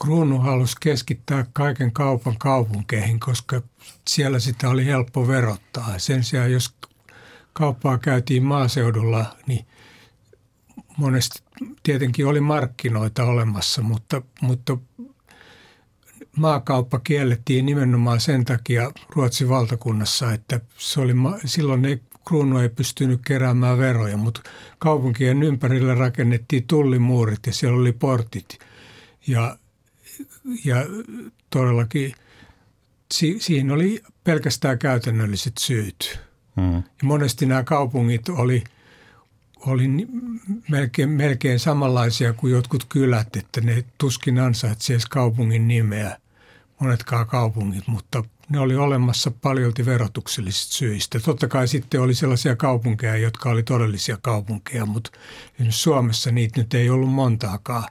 [0.00, 3.62] kruunu halusi keskittää kaiken kaupan kaupunkeihin, koska
[4.08, 5.98] siellä sitä oli helppo verottaa.
[5.98, 6.74] Sen sijaan, jos
[7.52, 9.66] kauppaa käytiin maaseudulla, niin
[10.96, 11.42] monesti
[11.82, 14.78] tietenkin oli markkinoita olemassa, mutta, mutta
[16.36, 21.12] maakauppa kiellettiin nimenomaan sen takia Ruotsin valtakunnassa, että se oli,
[21.44, 24.40] silloin ei, kruunu ei pystynyt keräämään veroja, mutta
[24.78, 28.58] kaupunkien ympärille rakennettiin tullimuurit ja siellä oli portit.
[29.26, 29.58] Ja,
[30.64, 30.76] ja
[31.50, 32.14] todellakin
[33.12, 36.20] si, siihen oli pelkästään käytännölliset syyt.
[36.56, 36.74] Mm.
[36.74, 38.64] Ja monesti nämä kaupungit oli,
[39.66, 39.88] oli
[40.70, 46.16] melkein, melkein samanlaisia kuin jotkut kylät, että ne tuskin ansaitsisi kaupungin nimeä–
[46.80, 51.20] monetkaan kaupungit, mutta ne oli olemassa paljolti verotuksellisista syistä.
[51.20, 55.10] Totta kai sitten oli sellaisia kaupunkeja, jotka oli todellisia kaupunkeja, mutta
[55.68, 57.84] Suomessa niitä nyt ei ollut montaakaan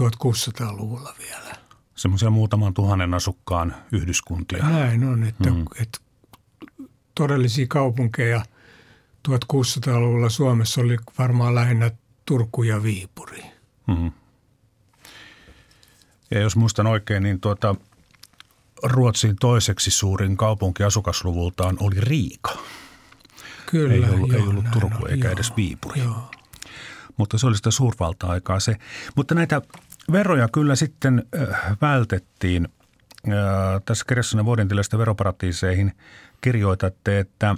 [0.00, 1.56] 1600-luvulla vielä.
[1.94, 4.68] Semmoisia muutaman tuhannen asukkaan yhdyskuntia.
[4.68, 5.64] Näin on, että, mm.
[5.82, 5.98] että
[7.14, 8.42] todellisia kaupunkeja
[9.28, 11.90] 1600-luvulla Suomessa oli varmaan lähinnä
[12.24, 13.42] Turku ja Viipuri.
[13.86, 14.12] Mm.
[16.30, 17.74] Ja jos muistan oikein, niin tuota,
[18.82, 22.58] Ruotsin toiseksi suurin kaupunki asukasluvultaan oli Riika.
[23.66, 26.00] Kyllä, ei ollut, joo, ei ollut Turku on, eikä joo, edes Viipuri.
[26.00, 26.30] Joo.
[27.16, 28.76] Mutta se oli sitä suurvalta-aikaa se.
[29.16, 29.62] Mutta näitä
[30.12, 32.68] veroja kyllä sitten äh, vältettiin.
[33.28, 35.92] Äh, tässä kirjassanne vuodentilasta veroparatiiseihin
[36.40, 37.56] kirjoitatte, että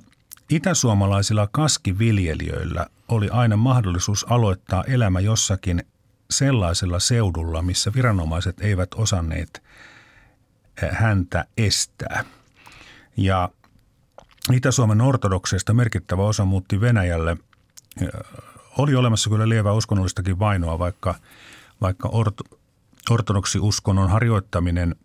[0.50, 5.84] itäsuomalaisilla kaskiviljelijöillä oli aina mahdollisuus aloittaa elämä jossakin
[6.30, 9.62] sellaisella seudulla, missä viranomaiset eivät osanneet
[10.82, 12.24] eh, häntä estää.
[13.16, 13.48] Ja
[14.52, 17.36] Itä-Suomen ortodokseista merkittävä osa muutti Venäjälle.
[18.78, 21.14] Oli olemassa kyllä lievää uskonnollistakin vainoa, vaikka,
[21.80, 22.44] vaikka orto,
[23.10, 24.96] ortodoksiuskonnon harjoittaminen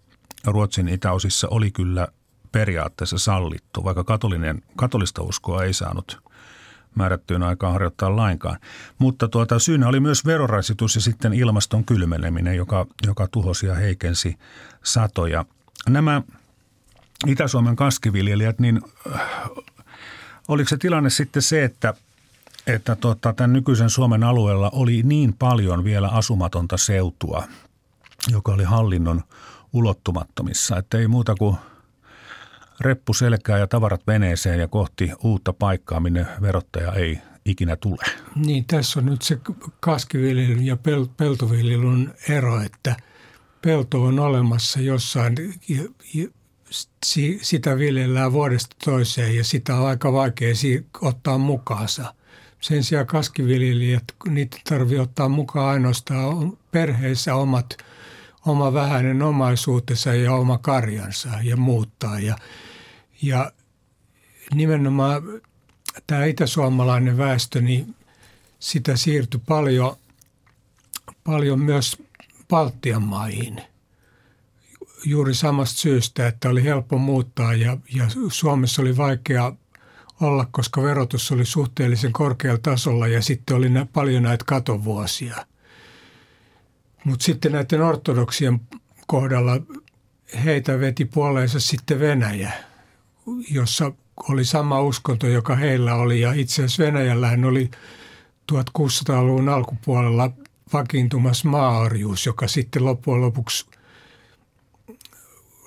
[0.45, 2.07] Ruotsin itäosissa oli kyllä
[2.51, 6.19] periaatteessa sallittu, vaikka katolinen, katolista uskoa ei saanut–
[6.95, 8.59] määrättyyn aikaan harjoittaa lainkaan.
[8.97, 14.37] Mutta tuota, syynä oli myös verorasitus ja sitten ilmaston kylmeneminen, joka, joka tuhosi ja heikensi
[14.83, 15.45] satoja.
[15.89, 16.21] Nämä
[17.27, 18.81] Itä-Suomen kaskiviljelijät, niin
[19.15, 19.21] äh,
[20.47, 21.93] oliko se tilanne sitten se, että
[22.67, 27.43] että tota, tämän nykyisen Suomen alueella oli niin paljon vielä asumatonta seutua,
[28.31, 29.21] joka oli hallinnon
[29.73, 31.57] ulottumattomissa, että ei muuta kuin–
[32.79, 38.05] reppu selkää ja tavarat veneeseen ja kohti uutta paikkaa, minne verottaja ei ikinä tule.
[38.35, 39.39] Niin, tässä on nyt se
[39.79, 42.95] kaskiviljelyn ja pel- peltoviljelyn ero, että
[43.61, 45.35] pelto on olemassa jossain
[47.41, 50.53] sitä viljellään vuodesta toiseen ja sitä on aika vaikea
[51.01, 52.13] ottaa mukaansa.
[52.63, 57.77] Sen sijaan kaskiviljelijät, niitä tarvii ottaa mukaan ainoastaan perheessä omat,
[58.45, 62.19] oma vähäinen omaisuutensa ja oma karjansa ja muuttaa.
[62.19, 62.37] Ja
[63.21, 63.51] ja
[64.53, 65.23] nimenomaan
[66.07, 67.95] tämä itäsuomalainen väestö, niin
[68.59, 69.95] sitä siirtyi paljon,
[71.23, 71.97] paljon myös
[72.49, 73.61] Baltian maihin.
[75.05, 79.53] Juuri samasta syystä, että oli helppo muuttaa ja, ja Suomessa oli vaikea
[80.23, 85.45] olla, koska verotus oli suhteellisen korkealla tasolla ja sitten oli paljon näitä katovuosia.
[87.03, 88.61] Mutta sitten näiden ortodoksien
[89.07, 89.61] kohdalla
[90.43, 92.51] heitä veti puoleensa sitten Venäjä–
[93.49, 93.91] jossa
[94.29, 96.21] oli sama uskonto, joka heillä oli.
[96.21, 97.71] Ja itse asiassa Venäjällähän oli
[98.51, 100.31] 1600-luvun alkupuolella
[100.73, 103.65] vakiintumassa maaorjuus, joka sitten loppujen lopuksi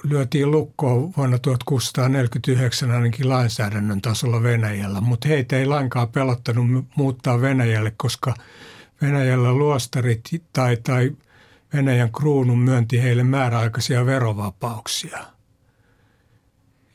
[0.09, 7.93] lyötiin lukkoon vuonna 1649 ainakin lainsäädännön tasolla Venäjällä, mutta heitä ei lainkaan pelottanut muuttaa Venäjälle,
[7.97, 8.35] koska
[9.03, 10.21] Venäjällä luostarit
[10.53, 11.13] tai, tai
[11.75, 15.19] Venäjän kruunun myönti heille määräaikaisia verovapauksia–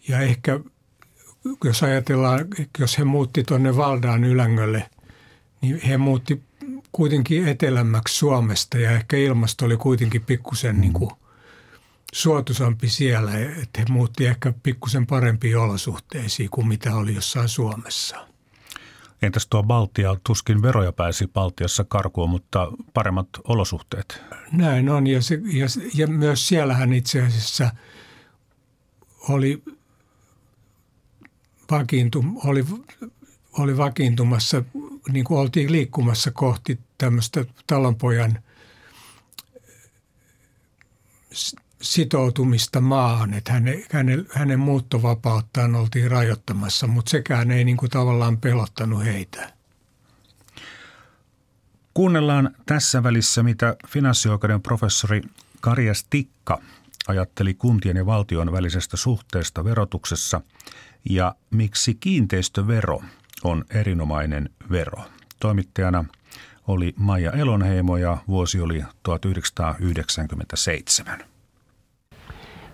[0.07, 0.59] ja ehkä
[1.63, 2.45] jos ajatellaan,
[2.79, 4.89] jos he muutti tuonne Valdaan Ylängölle,
[5.61, 6.41] niin he muutti
[6.91, 11.11] kuitenkin etelämmäksi Suomesta ja ehkä ilmasto oli kuitenkin pikkusen niin kuin
[12.11, 18.27] suotuisampi siellä, että he muutti ehkä pikkusen parempiin olosuhteisiin kuin mitä oli jossain Suomessa.
[19.21, 24.21] Entäs tuo Baltia, tuskin veroja pääsi Baltiassa karkuun, mutta paremmat olosuhteet?
[24.51, 27.71] Näin on ja, se, ja, ja myös siellähän itse asiassa
[29.29, 29.63] oli
[31.71, 32.65] vakiintu, oli
[33.57, 34.63] oli vakiintumassa,
[35.11, 38.39] niin kuin oltiin liikkumassa kohti tämmöistä talonpojan
[41.81, 48.37] sitoutumista maahan, että hänen, hänen, hänen muuttovapauttaan oltiin rajoittamassa, mutta sekään ei niin kuin tavallaan
[48.37, 49.53] pelottanut heitä.
[51.93, 55.21] Kuunnellaan tässä välissä, mitä finanssioikeuden professori
[55.61, 56.61] Karjas Tikka
[57.07, 60.41] ajatteli kuntien ja valtion välisestä suhteesta verotuksessa
[61.09, 63.01] ja miksi kiinteistövero
[63.43, 65.03] on erinomainen vero.
[65.39, 66.05] Toimittajana
[66.67, 71.30] oli Maija Elonheimo ja vuosi oli 1997.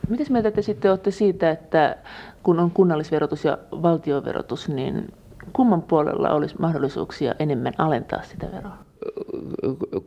[0.07, 1.97] Mitäs mieltä te sitten olette siitä, että
[2.43, 5.13] kun on kunnallisverotus ja valtioverotus, niin
[5.53, 8.77] kumman puolella olisi mahdollisuuksia enemmän alentaa sitä veroa?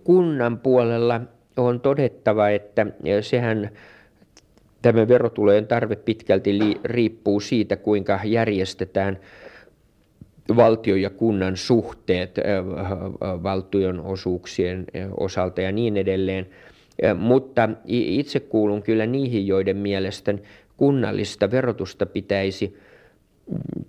[0.05, 1.21] Kunnan puolella
[1.57, 2.87] on todettava, että
[3.21, 3.71] sehän
[4.83, 9.19] tämä verotulojen tarve pitkälti riippuu siitä, kuinka järjestetään
[10.57, 12.37] valtio- ja kunnan suhteet
[13.43, 14.85] valtion osuuksien
[15.17, 16.47] osalta ja niin edelleen.
[17.19, 20.35] Mutta itse kuulun kyllä niihin, joiden mielestä
[20.77, 22.77] kunnallista verotusta pitäisi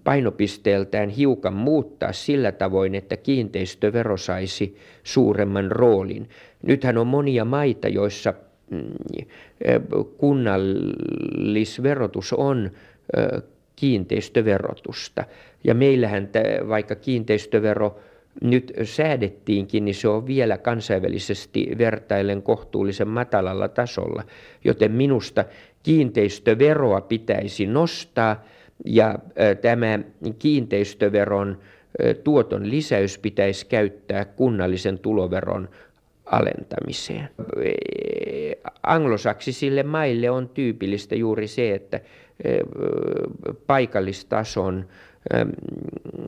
[0.03, 6.29] painopisteeltään hiukan muuttaa sillä tavoin, että kiinteistövero saisi suuremman roolin.
[6.63, 8.33] Nythän on monia maita, joissa
[8.69, 8.83] mm,
[10.17, 12.71] kunnallisverotus on
[13.75, 15.23] kiinteistöverotusta.
[15.63, 16.29] Ja meillähän
[16.67, 17.99] vaikka kiinteistövero
[18.41, 24.23] nyt säädettiinkin, niin se on vielä kansainvälisesti vertaillen kohtuullisen matalalla tasolla.
[24.63, 25.45] Joten minusta
[25.83, 28.43] kiinteistöveroa pitäisi nostaa
[28.85, 29.19] ja
[29.61, 29.99] tämä
[30.39, 31.57] kiinteistöveron
[32.23, 35.69] tuoton lisäys pitäisi käyttää kunnallisen tuloveron
[36.25, 37.29] alentamiseen.
[38.83, 41.99] Anglosaksisille maille on tyypillistä juuri se, että
[43.67, 44.85] paikallistason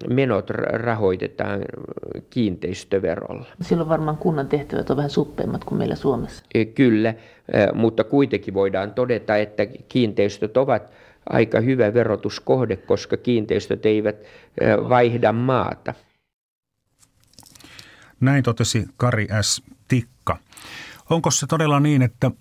[0.10, 1.62] menot rahoitetaan
[2.30, 3.46] kiinteistöverolla.
[3.62, 6.44] Silloin varmaan kunnan tehtävät on vähän suppeimmat kuin meillä Suomessa.
[6.76, 7.14] Kyllä,
[7.74, 10.91] mutta kuitenkin voidaan todeta, että kiinteistöt ovat
[11.30, 14.16] aika hyvä verotuskohde, koska kiinteistöt eivät
[14.89, 15.94] vaihda maata.
[18.20, 19.62] Näin totesi Kari S.
[19.88, 20.38] Tikka.
[21.10, 22.32] Onko se todella niin, että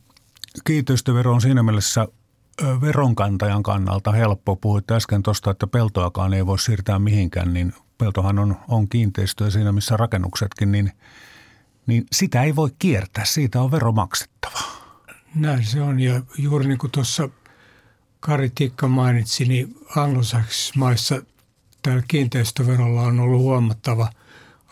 [0.64, 2.09] kiinteistövero on siinä mielessä
[2.80, 4.56] veronkantajan kannalta helppo.
[4.56, 9.72] Puhuit äsken tuosta, että peltoakaan ei voi siirtää mihinkään, niin peltohan on, on kiinteistöä siinä,
[9.72, 10.92] missä rakennuksetkin, niin,
[11.86, 14.58] niin sitä ei voi kiertää, siitä on vero maksettava.
[15.34, 17.28] Näin se on ja juuri niin kuin tuossa
[18.20, 21.22] Kari Tikka mainitsi, niin anglosaksisissa maissa
[21.82, 24.08] tällä kiinteistöverolla on ollut huomattava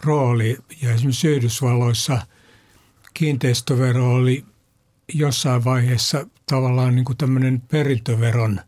[0.05, 2.23] rooli ja esimerkiksi Yhdysvalloissa
[3.15, 4.45] kiinteistövero oli
[5.15, 8.61] jossain vaiheessa tavallaan niin kuin tämmöinen perintöveron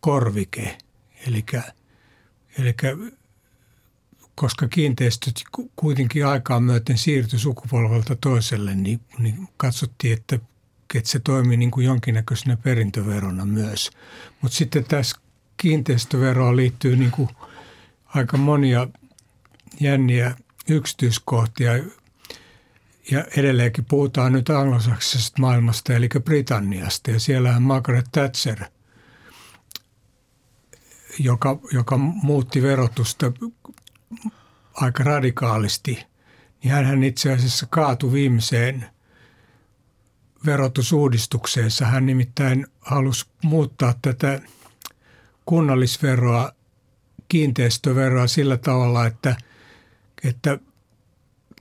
[0.00, 0.78] korvike.
[1.26, 1.44] Eli,
[4.34, 5.42] koska kiinteistöt
[5.76, 10.38] kuitenkin aikaa myöten siirtyi sukupolvelta toiselle, niin, niin katsottiin, että,
[10.94, 13.90] että se toimii niin kuin jonkinnäköisenä perintöverona myös.
[14.42, 15.16] Mutta sitten tässä
[15.56, 17.28] kiinteistöveroon liittyy niin kuin
[18.06, 18.88] aika monia
[19.80, 20.36] jänniä
[20.68, 21.72] yksityiskohtia,
[23.10, 27.10] ja edelleenkin puhutaan nyt anglosaksisesta maailmasta, eli Britanniasta.
[27.10, 28.64] Ja siellähän Margaret Thatcher,
[31.18, 33.32] joka, joka muutti verotusta
[34.74, 36.06] aika radikaalisti,
[36.64, 38.86] niin hän itse asiassa kaatui viimeiseen
[40.46, 41.86] verotusuudistukseensa.
[41.86, 44.40] Hän nimittäin halusi muuttaa tätä
[45.46, 46.52] kunnallisveroa,
[47.28, 49.36] kiinteistöveroa sillä tavalla, että,
[50.24, 50.58] että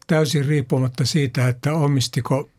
[0.10, 2.50] täysin riippumatta siitä, että omistiko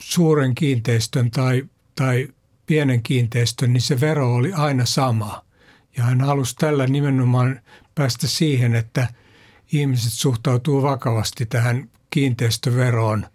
[0.00, 1.64] suuren kiinteistön tai,
[1.94, 2.28] tai
[2.66, 5.44] pienen kiinteistön, niin se vero oli aina sama.
[5.96, 7.60] Ja hän halusi tällä nimenomaan
[7.94, 9.08] päästä siihen, että
[9.72, 13.26] ihmiset suhtautuu vakavasti tähän kiinteistöveroon,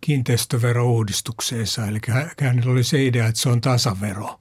[0.00, 1.86] kiinteistöverouudistukseensa.
[1.86, 1.98] Eli
[2.42, 4.40] hänellä oli se idea, että se on tasavero.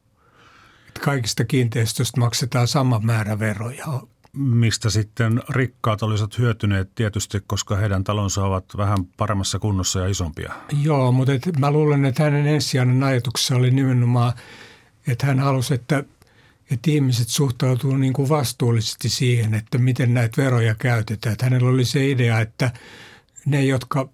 [0.87, 3.85] Että kaikista kiinteistöistä maksetaan sama määrä veroja.
[4.33, 10.53] Mistä sitten rikkaat olisivat hyötyneet tietysti, koska heidän talonsa ovat vähän paremmassa kunnossa ja isompia.
[10.81, 14.33] Joo, mutta et mä luulen, että hänen ensisijainen ajatuksensa oli nimenomaan,
[15.07, 16.03] että hän halusi, että,
[16.71, 21.33] että ihmiset suhtautuu niin kuin vastuullisesti siihen, että miten näitä veroja käytetään.
[21.33, 22.71] Että hänellä oli se idea, että
[23.45, 24.09] ne, jotka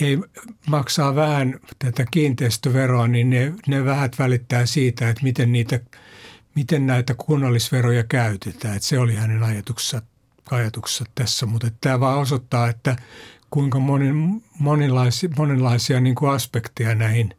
[0.00, 0.18] ei
[0.66, 5.80] maksaa vähän tätä kiinteistöveroa, niin ne, ne vähät välittää siitä, että miten, niitä,
[6.54, 8.76] miten näitä kunnallisveroja käytetään.
[8.76, 10.02] Että se oli hänen ajatuksessa,
[10.50, 12.96] ajatuksessa tässä, mutta tämä vaan osoittaa, että
[13.50, 17.34] kuinka monin, monenlaisia, monenlaisia niin kuin aspekteja näihin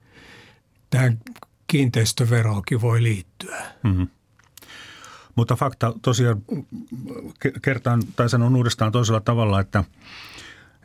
[0.89, 1.20] tähän
[1.68, 3.62] kiinteistöveroonkin voi liittyä.
[3.84, 4.08] Mm-hmm.
[5.36, 6.41] Mutta fakta tosiaan
[7.62, 9.84] kertaan tai sanon uudestaan toisella tavalla, että,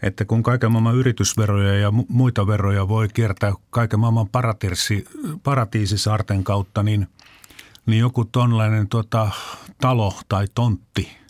[0.03, 5.05] että kun kaiken maailman yritysveroja ja muita veroja voi kiertää kaiken maailman paratiisi,
[5.42, 7.09] paratiisisaarten kautta, niin,
[7.86, 9.30] niin joku tonlainen tuota,
[9.80, 11.09] talo tai tontti–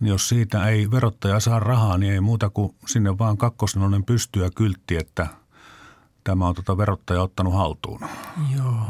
[0.00, 4.50] niin jos siitä ei verottaja saa rahaa, niin ei muuta kuin sinne vaan kakkosnonen pystyä
[4.54, 5.26] kyltti, että
[6.24, 8.00] tämä on tuota verottaja ottanut haltuun.
[8.56, 8.80] Joo,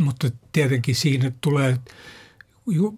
[0.00, 1.78] mutta tietenkin siinä tulee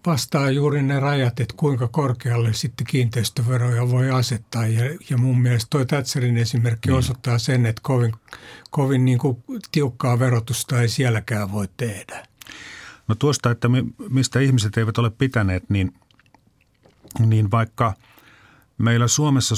[0.06, 4.66] vastaa juuri ne rajat, että kuinka korkealle sitten kiinteistöveroja voi asettaa.
[4.66, 6.98] Ja, ja mun mielestä tuo Thatcherin esimerkki niin.
[6.98, 8.12] osoittaa sen, että kovin,
[8.70, 12.26] kovin niin kuin tiukkaa verotusta ei sielläkään voi tehdä.
[13.08, 13.68] No tuosta, että
[14.08, 15.94] mistä ihmiset eivät ole pitäneet, niin,
[17.26, 17.94] niin vaikka
[18.78, 19.54] meillä Suomessa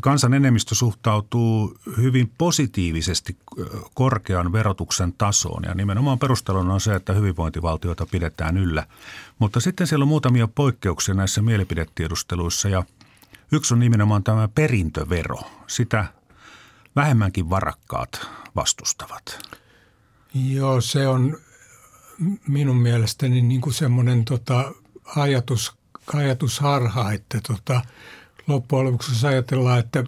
[0.00, 3.36] kansan enemmistö suhtautuu hyvin positiivisesti
[3.94, 8.86] korkean verotuksen tasoon ja nimenomaan perusteluna on se, että hyvinvointivaltiota pidetään yllä.
[9.38, 12.84] Mutta sitten siellä on muutamia poikkeuksia näissä mielipidetiedusteluissa ja
[13.52, 15.40] yksi on nimenomaan tämä perintövero.
[15.66, 16.06] Sitä
[16.96, 19.38] vähemmänkin varakkaat vastustavat.
[20.34, 21.36] Joo, se on
[22.48, 24.72] minun mielestäni niin kuin semmoinen tota
[25.16, 25.72] ajatus,
[26.14, 27.82] ajatusharha, että tota–
[28.50, 30.04] loppujen lopuksi ajatellaan, että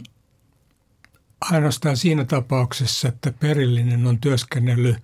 [1.51, 4.97] ainoastaan siinä tapauksessa, että perillinen on työskennellyt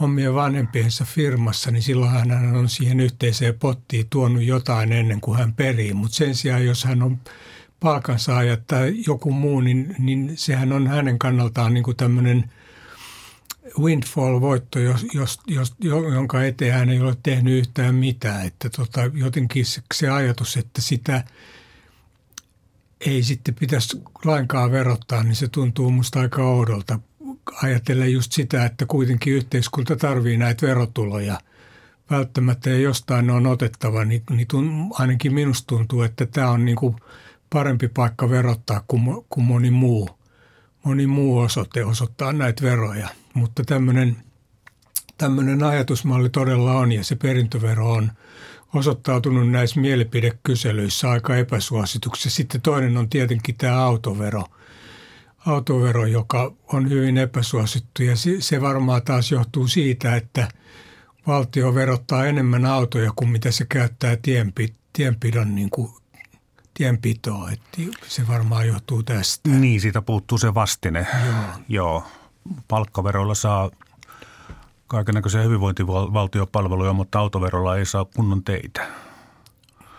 [0.00, 5.54] omien vanhempiensa firmassa, niin silloin hän on siihen yhteiseen pottiin tuonut jotain ennen kuin hän
[5.54, 5.94] perii.
[5.94, 7.18] Mutta sen sijaan, jos hän on
[7.80, 12.50] palkansaaja tai joku muu, niin, niin sehän on hänen kannaltaan niin kuin tämmöinen
[13.78, 15.74] windfall-voitto, jos, jos, jos,
[16.14, 18.46] jonka eteen hän ei ole tehnyt yhtään mitään.
[18.46, 21.24] Että tota, jotenkin se, se ajatus, että sitä–
[23.06, 26.98] ei sitten pitäisi lainkaan verottaa, niin se tuntuu musta aika oudolta.
[27.62, 31.40] Ajatellen just sitä, että kuitenkin yhteiskunta tarvii näitä verotuloja
[32.10, 36.64] välttämättä ja jostain ne on otettava, niin, niin tun, ainakin minusta tuntuu, että tämä on
[36.64, 36.96] niin kuin
[37.50, 40.10] parempi paikka verottaa kuin, kuin moni muu.
[40.84, 44.16] Moni muu osoite osoittaa näitä veroja, mutta tämmöinen,
[45.18, 48.12] tämmöinen ajatusmalli todella on ja se perintövero on–
[48.74, 52.30] osoittautunut näissä mielipidekyselyissä aika epäsuosituksi.
[52.30, 54.44] Sitten toinen on tietenkin tämä autovero,
[55.46, 60.48] autovero joka on hyvin epäsuosittu ja se varmaan taas johtuu siitä, että
[61.26, 64.16] valtio verottaa enemmän autoja kuin mitä se käyttää
[64.92, 65.92] tienpidon niin kuin
[66.74, 67.50] tienpitoa.
[67.50, 69.50] Että se varmaan johtuu tästä.
[69.50, 71.06] Niin, siitä puuttuu se vastine.
[71.26, 71.44] Joo.
[71.68, 72.06] Joo.
[72.68, 73.70] Palkkaveroilla saa
[74.88, 78.86] kaikenlaisia hyvinvointivaltiopalveluja, mutta autoverolla ei saa kunnon teitä.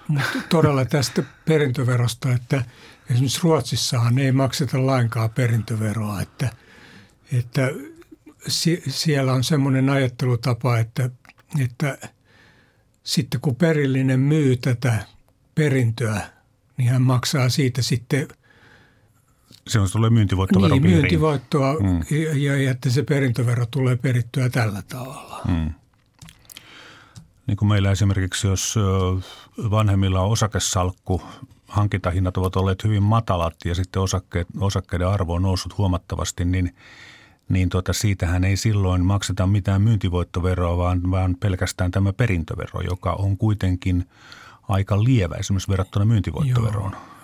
[0.07, 2.63] Mutta todella tästä perintöverosta, että
[3.09, 6.49] esimerkiksi Ruotsissahan ei makseta lainkaan perintöveroa, että,
[7.33, 7.69] että
[8.87, 11.09] siellä on semmoinen ajattelutapa, että,
[11.59, 11.97] että
[13.03, 15.05] sitten kun perillinen myy tätä
[15.55, 16.21] perintöä,
[16.77, 18.27] niin hän maksaa siitä sitten–
[19.69, 22.17] se on tulee myyntivoittovero Niin, myyntivoittoa mm.
[22.35, 25.41] ja, ja että se perintövero tulee perittyä tällä tavalla.
[25.47, 25.73] Mm.
[27.47, 28.75] Niin kuin meillä esimerkiksi, jos
[29.57, 31.21] vanhemmilla on osakesalkku,
[31.67, 36.75] hankintahinnat ovat olleet hyvin matalat ja sitten osakkeet, osakkeiden arvo on noussut huomattavasti, niin,
[37.49, 43.37] niin tuota, siitähän ei silloin makseta mitään myyntivoittoveroa, vaan, vaan pelkästään tämä perintövero, joka on
[43.37, 44.09] kuitenkin
[44.69, 46.91] aika lievä esimerkiksi verrattuna myyntivoittoveroon.
[46.91, 47.18] Joo.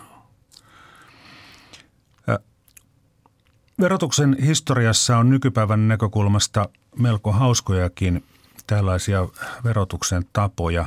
[3.80, 6.70] Verotuksen historiassa on nykypäivän näkökulmasta
[7.00, 8.24] melko hauskojakin
[8.68, 9.28] tällaisia
[9.64, 10.86] verotuksen tapoja.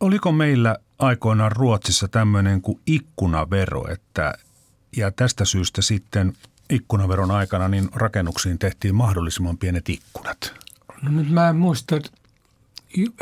[0.00, 4.34] Oliko meillä aikoinaan Ruotsissa tämmöinen kuin ikkunavero, että
[4.96, 6.32] ja tästä syystä sitten
[6.70, 10.54] ikkunaveron aikana niin rakennuksiin tehtiin mahdollisimman pienet ikkunat?
[11.02, 11.96] No nyt mä en muista,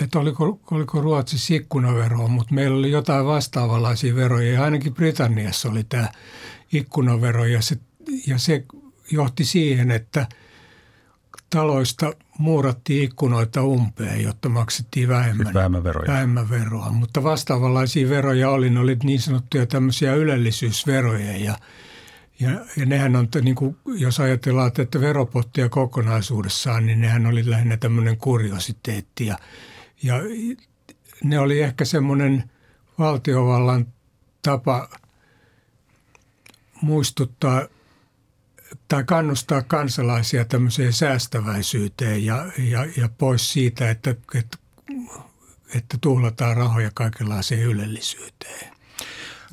[0.03, 5.85] että oliko, oliko Ruotsissa ikkunavero, mutta meillä oli jotain vastaavanlaisia veroja ja ainakin Britanniassa oli
[5.85, 6.09] tämä
[6.73, 7.77] ikkunavero ja se,
[8.27, 8.65] ja se
[9.11, 10.27] johti siihen, että
[11.51, 16.13] taloista muurattiin ikkunoita umpeen, jotta maksettiin vähemmän, vähemmän, veroja.
[16.13, 16.93] vähemmän veroa.
[16.93, 21.59] Mutta vastaavanlaisia veroja oli, ne oli niin sanottuja tämmöisiä ylellisyysveroja ja,
[22.41, 27.77] Ja, ja nehän on, niin kuin, jos ajatellaan että veropottia kokonaisuudessaan, niin nehän oli lähinnä
[27.77, 29.27] tämmöinen kuriositeetti.
[29.27, 29.39] Ja,
[30.03, 30.15] ja
[31.25, 32.51] ne oli ehkä semmoinen
[32.99, 33.87] valtiovallan
[34.43, 34.89] tapa
[36.83, 37.63] muistuttaa
[38.89, 44.59] tai kannustaa kansalaisia tämmöiseen säästäväisyyteen ja, ja, ja pois siitä, että, että,
[45.75, 48.74] että tuhlataan rahoja kaikenlaiseen ylellisyyteen.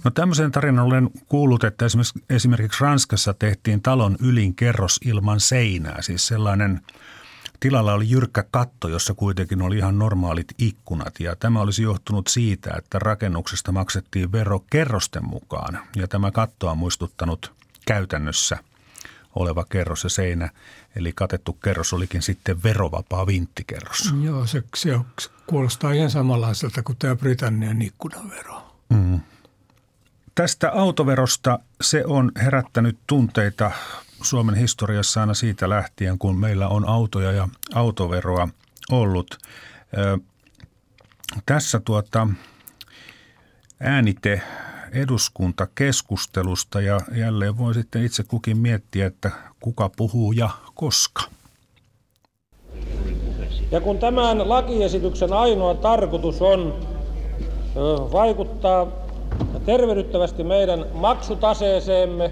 [0.04, 6.02] No tämmöisen tarinan olen kuullut, että esimerkiksi, esimerkiksi Ranskassa tehtiin talon ylin kerros ilman seinää.
[6.02, 6.82] Siis sellainen,
[7.60, 11.20] tilalla oli jyrkkä katto, jossa kuitenkin oli ihan normaalit ikkunat.
[11.20, 15.80] Ja tämä olisi johtunut siitä, että rakennuksesta maksettiin vero kerrosten mukaan.
[15.96, 17.54] Ja tämä katto on muistuttanut
[17.86, 18.58] käytännössä
[19.36, 20.50] oleva kerros ja seinä.
[20.96, 24.14] Eli katettu kerros olikin sitten verovapaa vinttikerros.
[24.22, 25.00] Joo, se, se,
[25.48, 28.76] kuulostaa ihan samanlaiselta kuin tämä Britannian ikkunavero.
[28.90, 29.20] Mm.
[30.36, 33.72] Tästä autoverosta se on herättänyt tunteita
[34.22, 38.48] Suomen historiassa aina siitä lähtien, kun meillä on autoja ja autoveroa
[38.92, 39.38] ollut.
[41.46, 42.28] Tässä tuota
[43.80, 44.42] äänite
[44.92, 51.22] eduskuntakeskustelusta ja jälleen voi sitten itse kukin miettiä, että kuka puhuu ja koska.
[53.72, 56.88] Ja kun tämän lakiesityksen ainoa tarkoitus on
[58.12, 58.88] vaikuttaa
[59.66, 62.32] tervehdyttävästi meidän maksutaseeseemme,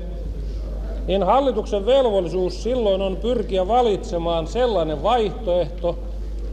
[1.07, 5.99] niin hallituksen velvollisuus silloin on pyrkiä valitsemaan sellainen vaihtoehto,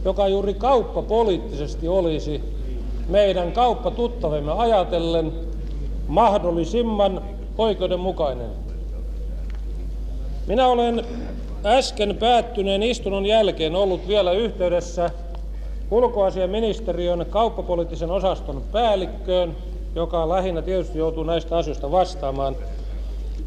[0.05, 2.43] joka juuri kauppapoliittisesti olisi
[3.09, 5.31] meidän kauppatuttavemme ajatellen
[6.07, 7.21] mahdollisimman
[7.57, 8.49] oikeudenmukainen.
[10.47, 11.05] Minä olen
[11.65, 15.09] äsken päättyneen istunnon jälkeen ollut vielä yhteydessä
[15.91, 19.55] ulkoasiaministeriön kauppapoliittisen osaston päällikköön
[19.97, 22.55] joka lähinnä tietysti joutuu näistä asioista vastaamaan.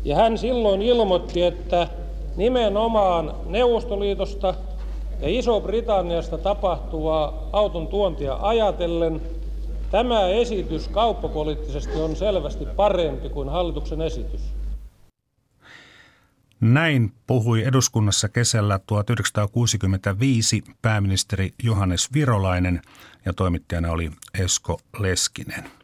[0.04, 1.88] Ja hän silloin ilmoitti, että
[2.36, 4.54] nimenomaan Neuvostoliitosta
[5.20, 9.20] ja Iso-Britanniasta tapahtuvaa auton tuontia ajatellen
[9.90, 14.40] tämä esitys kauppapoliittisesti on selvästi parempi kuin hallituksen esitys.
[16.60, 22.82] Näin puhui eduskunnassa kesällä 1965 pääministeri Johannes Virolainen
[23.24, 25.79] ja toimittajana oli Esko Leskinen.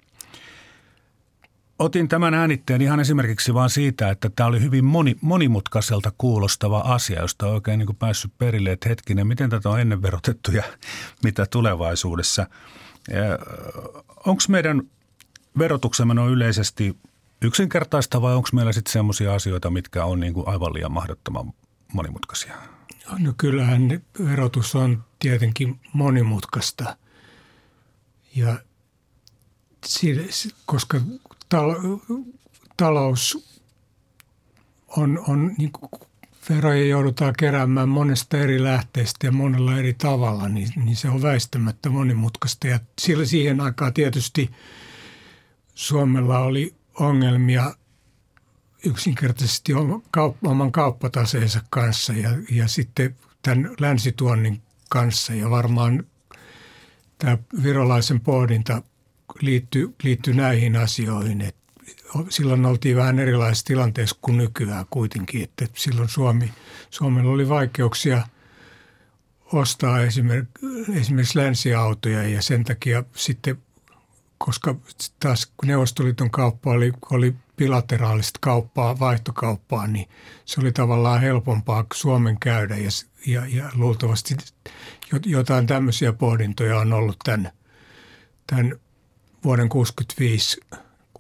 [1.78, 7.20] Otin tämän äänitteen ihan esimerkiksi vain siitä, että tämä oli hyvin moni, monimutkaiselta kuulostava asia,
[7.20, 10.62] josta on oikein niin kuin päässyt perille, että hetkinen, miten tätä on ennen verotettu ja
[11.24, 12.46] mitä tulevaisuudessa.
[14.26, 14.82] Onko meidän
[15.58, 16.96] verotuksemme no yleisesti
[17.42, 21.52] yksinkertaista vai onko meillä sitten sellaisia asioita, mitkä on niin kuin aivan liian mahdottoman
[21.92, 22.54] monimutkaisia?
[23.18, 26.96] No kyllähän verotus on tietenkin monimutkaista
[28.34, 28.58] ja
[30.66, 31.00] koska
[32.76, 33.56] talous
[34.96, 35.90] on, on niin kuin
[36.48, 41.90] veroja joudutaan keräämään monesta eri lähteestä ja monella eri tavalla, niin, niin se on väistämättä
[41.90, 42.66] monimutkaista.
[42.66, 44.50] Ja sillä siihen aikaan tietysti
[45.74, 47.74] Suomella oli ongelmia
[48.84, 49.72] yksinkertaisesti
[50.44, 55.34] oman kauppataseensa kanssa ja, ja sitten tämän länsituonnin kanssa.
[55.34, 56.04] Ja varmaan
[57.18, 58.82] tämä virolaisen pohdinta–
[59.40, 61.40] liittyy, liittyy näihin asioihin.
[61.40, 61.56] Et
[62.28, 66.52] silloin oltiin vähän erilaisessa tilanteessa kuin nykyään kuitenkin, että silloin Suomi,
[66.90, 68.22] Suomella oli vaikeuksia
[69.52, 73.58] ostaa esimerkiksi, esimerkiksi länsiautoja ja sen takia sitten,
[74.38, 74.74] koska
[75.20, 80.08] taas Neuvostoliiton kauppa oli, oli bilateraalista kauppaa, vaihtokauppaa, niin
[80.44, 82.90] se oli tavallaan helpompaa Suomen käydä ja,
[83.26, 84.36] ja, ja luultavasti
[85.26, 87.52] jotain tämmöisiä pohdintoja on ollut tämän,
[88.46, 88.76] tämän
[89.46, 90.60] vuoden 1965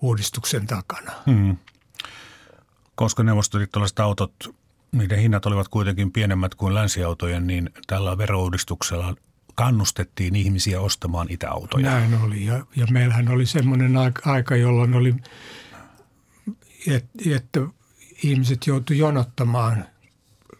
[0.02, 1.12] uudistuksen takana.
[1.26, 1.56] Hmm.
[2.94, 4.56] Koska neuvostoliittolaiset autot,
[4.92, 9.14] niiden hinnat olivat kuitenkin pienemmät kuin länsiautojen, niin tällä verouudistuksella
[9.54, 11.90] kannustettiin ihmisiä ostamaan itäautoja.
[11.90, 15.14] Näin oli ja, ja meillähän oli semmoinen aika, jolloin oli,
[16.86, 17.60] että, että
[18.22, 19.84] ihmiset joutuivat jonottamaan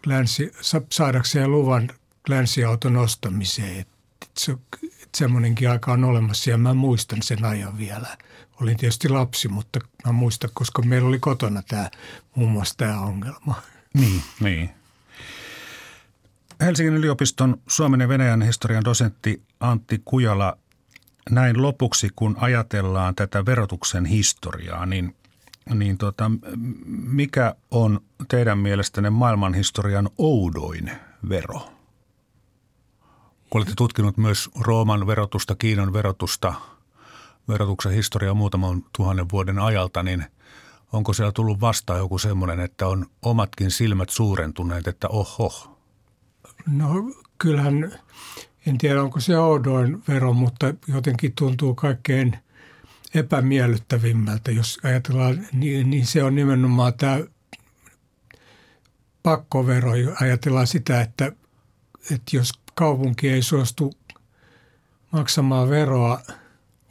[0.05, 0.51] länsi,
[0.89, 1.89] saadakseen luvan
[2.29, 3.79] länsiauton ostamiseen.
[3.79, 4.55] Että se,
[5.17, 8.17] semmoinenkin aika on olemassa ja mä muistan sen ajan vielä.
[8.61, 11.89] Olin tietysti lapsi, mutta mä muistan, koska meillä oli kotona tämä,
[12.35, 13.55] muun muassa tämä ongelma.
[13.93, 14.69] Niin, niin.
[16.61, 20.57] Helsingin yliopiston Suomen ja Venäjän historian dosentti Antti Kujala,
[21.29, 25.15] näin lopuksi, kun ajatellaan tätä verotuksen historiaa, niin,
[25.73, 26.31] niin tota,
[26.95, 30.91] mikä on teidän mielestänne maailmanhistorian oudoin
[31.29, 31.76] vero?
[33.49, 36.53] Kun olette tutkinut myös Rooman verotusta, Kiinan verotusta,
[37.47, 40.25] verotuksen historiaa muutaman tuhannen vuoden ajalta, niin
[40.93, 45.77] onko siellä tullut vastaan joku semmoinen, että on omatkin silmät suurentuneet, että oho?
[46.67, 47.99] No kyllähän,
[48.65, 52.37] en tiedä onko se oudoin vero, mutta jotenkin tuntuu kaikkein
[53.13, 57.19] epämiellyttävimmältä, jos ajatellaan, niin, niin se on nimenomaan tämä
[59.23, 59.91] pakkovero.
[60.21, 61.31] Ajatellaan sitä, että,
[62.11, 63.93] että jos kaupunki ei suostu
[65.11, 66.21] maksamaan veroa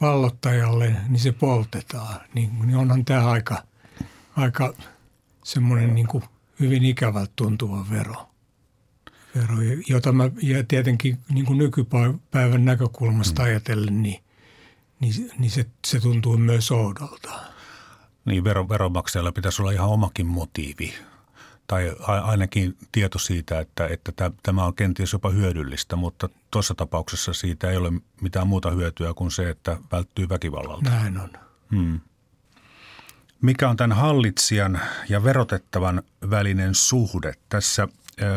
[0.01, 2.19] vallottajalle, niin se poltetaan.
[2.33, 3.63] Niin, niin onhan tämä aika,
[4.35, 4.73] aika
[5.43, 6.23] semmoinen niin kuin
[6.59, 8.29] hyvin ikävältä tuntuva vero.
[9.35, 9.55] vero
[9.87, 13.45] jota mä ja tietenkin niin kuin nykypäivän näkökulmasta mm.
[13.45, 14.23] ajatellen, niin,
[14.99, 17.39] niin, niin se, se tuntuu myös oudolta.
[18.25, 20.93] Niin, vero, veronmaksajalla pitäisi olla ihan omakin motiivi
[21.67, 27.69] tai ainakin tieto siitä, että, että tämä on kenties jopa hyödyllistä, mutta tuossa tapauksessa siitä
[27.69, 27.91] ei ole
[28.21, 30.89] mitään muuta hyötyä kuin se, että välttyy väkivallalta.
[30.89, 31.29] Näin on.
[31.75, 31.99] Hmm.
[33.41, 37.33] Mikä on tämän hallitsijan ja verotettavan välinen suhde?
[37.49, 38.27] Tässä äh,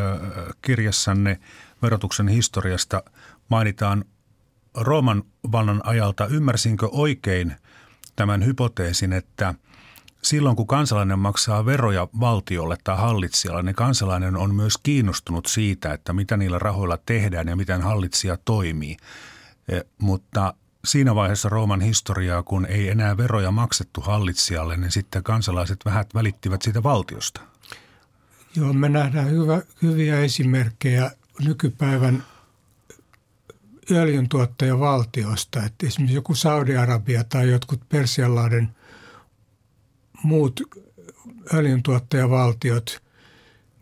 [0.62, 1.40] kirjassanne
[1.82, 3.02] verotuksen historiasta
[3.48, 4.04] mainitaan
[4.74, 6.26] Rooman vallan ajalta.
[6.26, 7.56] Ymmärsinkö oikein
[8.16, 9.54] tämän hypoteesin, että–
[10.30, 16.12] silloin kun kansalainen maksaa veroja valtiolle tai hallitsijalle, niin kansalainen on myös kiinnostunut siitä, että
[16.12, 18.96] mitä niillä rahoilla tehdään ja miten hallitsija toimii.
[19.68, 20.54] E, mutta
[20.84, 26.62] siinä vaiheessa Rooman historiaa, kun ei enää veroja maksettu hallitsijalle, niin sitten kansalaiset vähät välittivät
[26.62, 27.40] siitä valtiosta.
[28.56, 31.10] Joo, me nähdään hyvä, hyviä esimerkkejä
[31.44, 32.24] nykypäivän
[33.90, 35.62] öljyntuottajavaltioista.
[35.64, 38.68] Että esimerkiksi joku Saudi-Arabia tai jotkut Persianlahden–
[40.22, 40.60] muut
[41.54, 43.02] öljyntuottajavaltiot,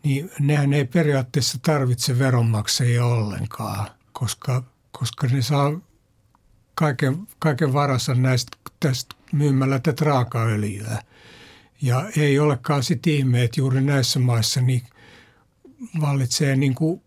[0.04, 4.62] niin nehän ei periaatteessa tarvitse veronmaksajia ollenkaan, koska,
[4.92, 5.80] koska ne saa
[6.74, 11.02] kaiken, kaiken varassa näistä tästä myymällä tätä raakaöljyä.
[11.82, 14.82] Ja ei olekaan sitten ihme, että juuri näissä maissa niin
[16.00, 17.02] vallitsee niin kuin,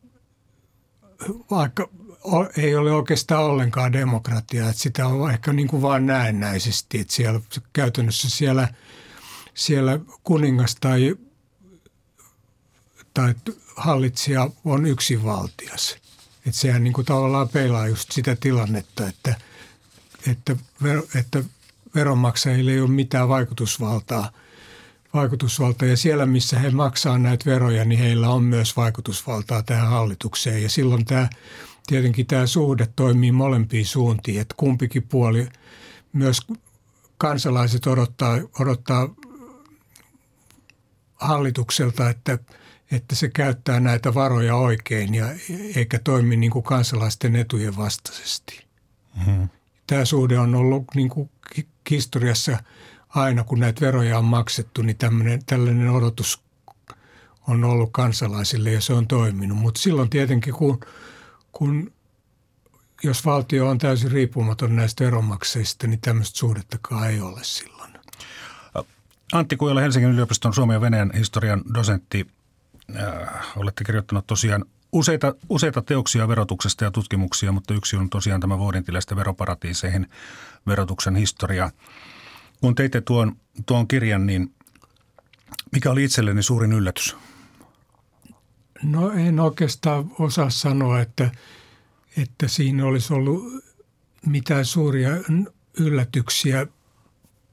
[1.52, 1.90] vaikka
[2.58, 7.40] ei ole oikeastaan ollenkaan demokratiaa, että sitä on ehkä niin kuin vaan näennäisesti, että siellä
[7.74, 8.68] käytännössä siellä–
[9.62, 11.16] siellä kuningas tai,
[13.14, 13.36] tai
[13.76, 15.96] hallitsija on yksinvaltias.
[16.46, 19.36] Että sehän niin kuin tavallaan peilaa just sitä tilannetta, että,
[20.28, 21.44] että, ver, että
[21.96, 24.32] veronmaksajille ei ole mitään vaikutusvaltaa,
[25.14, 25.88] vaikutusvaltaa.
[25.88, 30.64] Ja siellä, missä he maksaa näitä veroja, niin heillä on myös vaikutusvaltaa tähän hallitukseen.
[30.64, 31.30] Ja silloin tämä,
[31.88, 35.48] tietenkin tämä suhde toimii molempiin suuntiin, että kumpikin puoli,
[36.14, 36.40] myös
[37.18, 39.10] kansalaiset odottaa, odottaa
[41.22, 42.40] hallitukselta, että,
[42.92, 45.26] että se käyttää näitä varoja oikein ja
[45.76, 48.66] eikä toimi niin kuin kansalaisten etujen vastaisesti.
[49.18, 49.50] Mm-hmm.
[49.88, 51.30] Tämä suhde on ollut niin kuin
[51.90, 52.58] historiassa
[53.10, 56.42] aina, kun näitä veroja on maksettu, niin tämmöinen, tällainen odotus
[57.48, 59.58] on ollut kansalaisille ja se on toiminut.
[59.58, 60.80] Mutta silloin tietenkin, kun,
[61.52, 61.94] kun
[63.04, 67.81] jos valtio on täysin riippumaton näistä veronmaksajista, niin tämmöistä suhdettakaan ei ole silloin.
[69.32, 72.28] Antti Kujala, Helsingin yliopiston Suomen ja Venäjän historian dosentti.
[72.96, 78.58] Äh, olette kirjoittanut tosiaan useita, useita teoksia verotuksesta ja tutkimuksia, mutta yksi on tosiaan tämä
[78.58, 80.10] vuodintiläisten veroparatiiseihin
[80.68, 81.72] verotuksen historia.
[82.62, 84.54] Kun teitte tuon, tuon kirjan, niin
[85.72, 87.16] mikä oli itselleni suurin yllätys?
[88.84, 91.32] No en oikeastaan osaa sanoa, että,
[92.18, 93.64] että siinä olisi ollut
[94.26, 95.10] mitään suuria
[95.80, 96.68] yllätyksiä–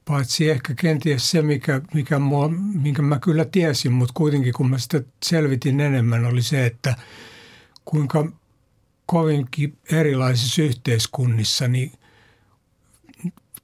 [0.09, 4.77] Paitsi ehkä kenties se, mikä, mikä mua, minkä mä kyllä tiesin, mutta kuitenkin kun mä
[4.77, 6.95] sitä selvitin enemmän, oli se, että
[7.85, 8.31] kuinka
[9.05, 11.91] kovinkin erilaisissa yhteiskunnissa niin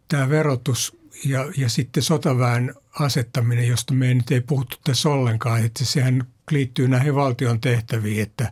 [0.08, 5.66] tämä verotus ja, ja sitten sotaväen asettaminen, josta me ei nyt ei puhuttu tässä ollenkaan,
[5.66, 8.52] että sehän liittyy näihin valtion tehtäviin, että,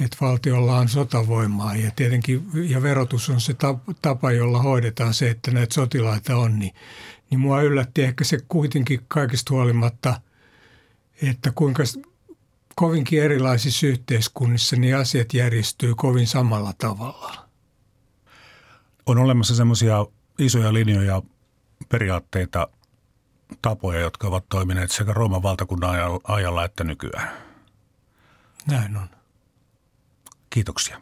[0.00, 3.54] että valtiolla on sotavoimaa ja tietenkin ja verotus on se
[4.02, 6.74] tapa, jolla hoidetaan se, että näitä sotilaita on, niin
[7.32, 10.20] niin mua yllätti ehkä se kuitenkin kaikista huolimatta,
[11.22, 11.82] että kuinka
[12.74, 17.48] kovinkin erilaisissa yhteiskunnissa niin asiat järjestyy kovin samalla tavalla.
[19.06, 20.06] On olemassa semmoisia
[20.38, 21.22] isoja linjoja,
[21.88, 22.68] periaatteita,
[23.62, 27.30] tapoja, jotka ovat toimineet sekä Rooman valtakunnan ajalla että nykyään.
[28.66, 29.08] Näin on.
[30.50, 31.00] Kiitoksia.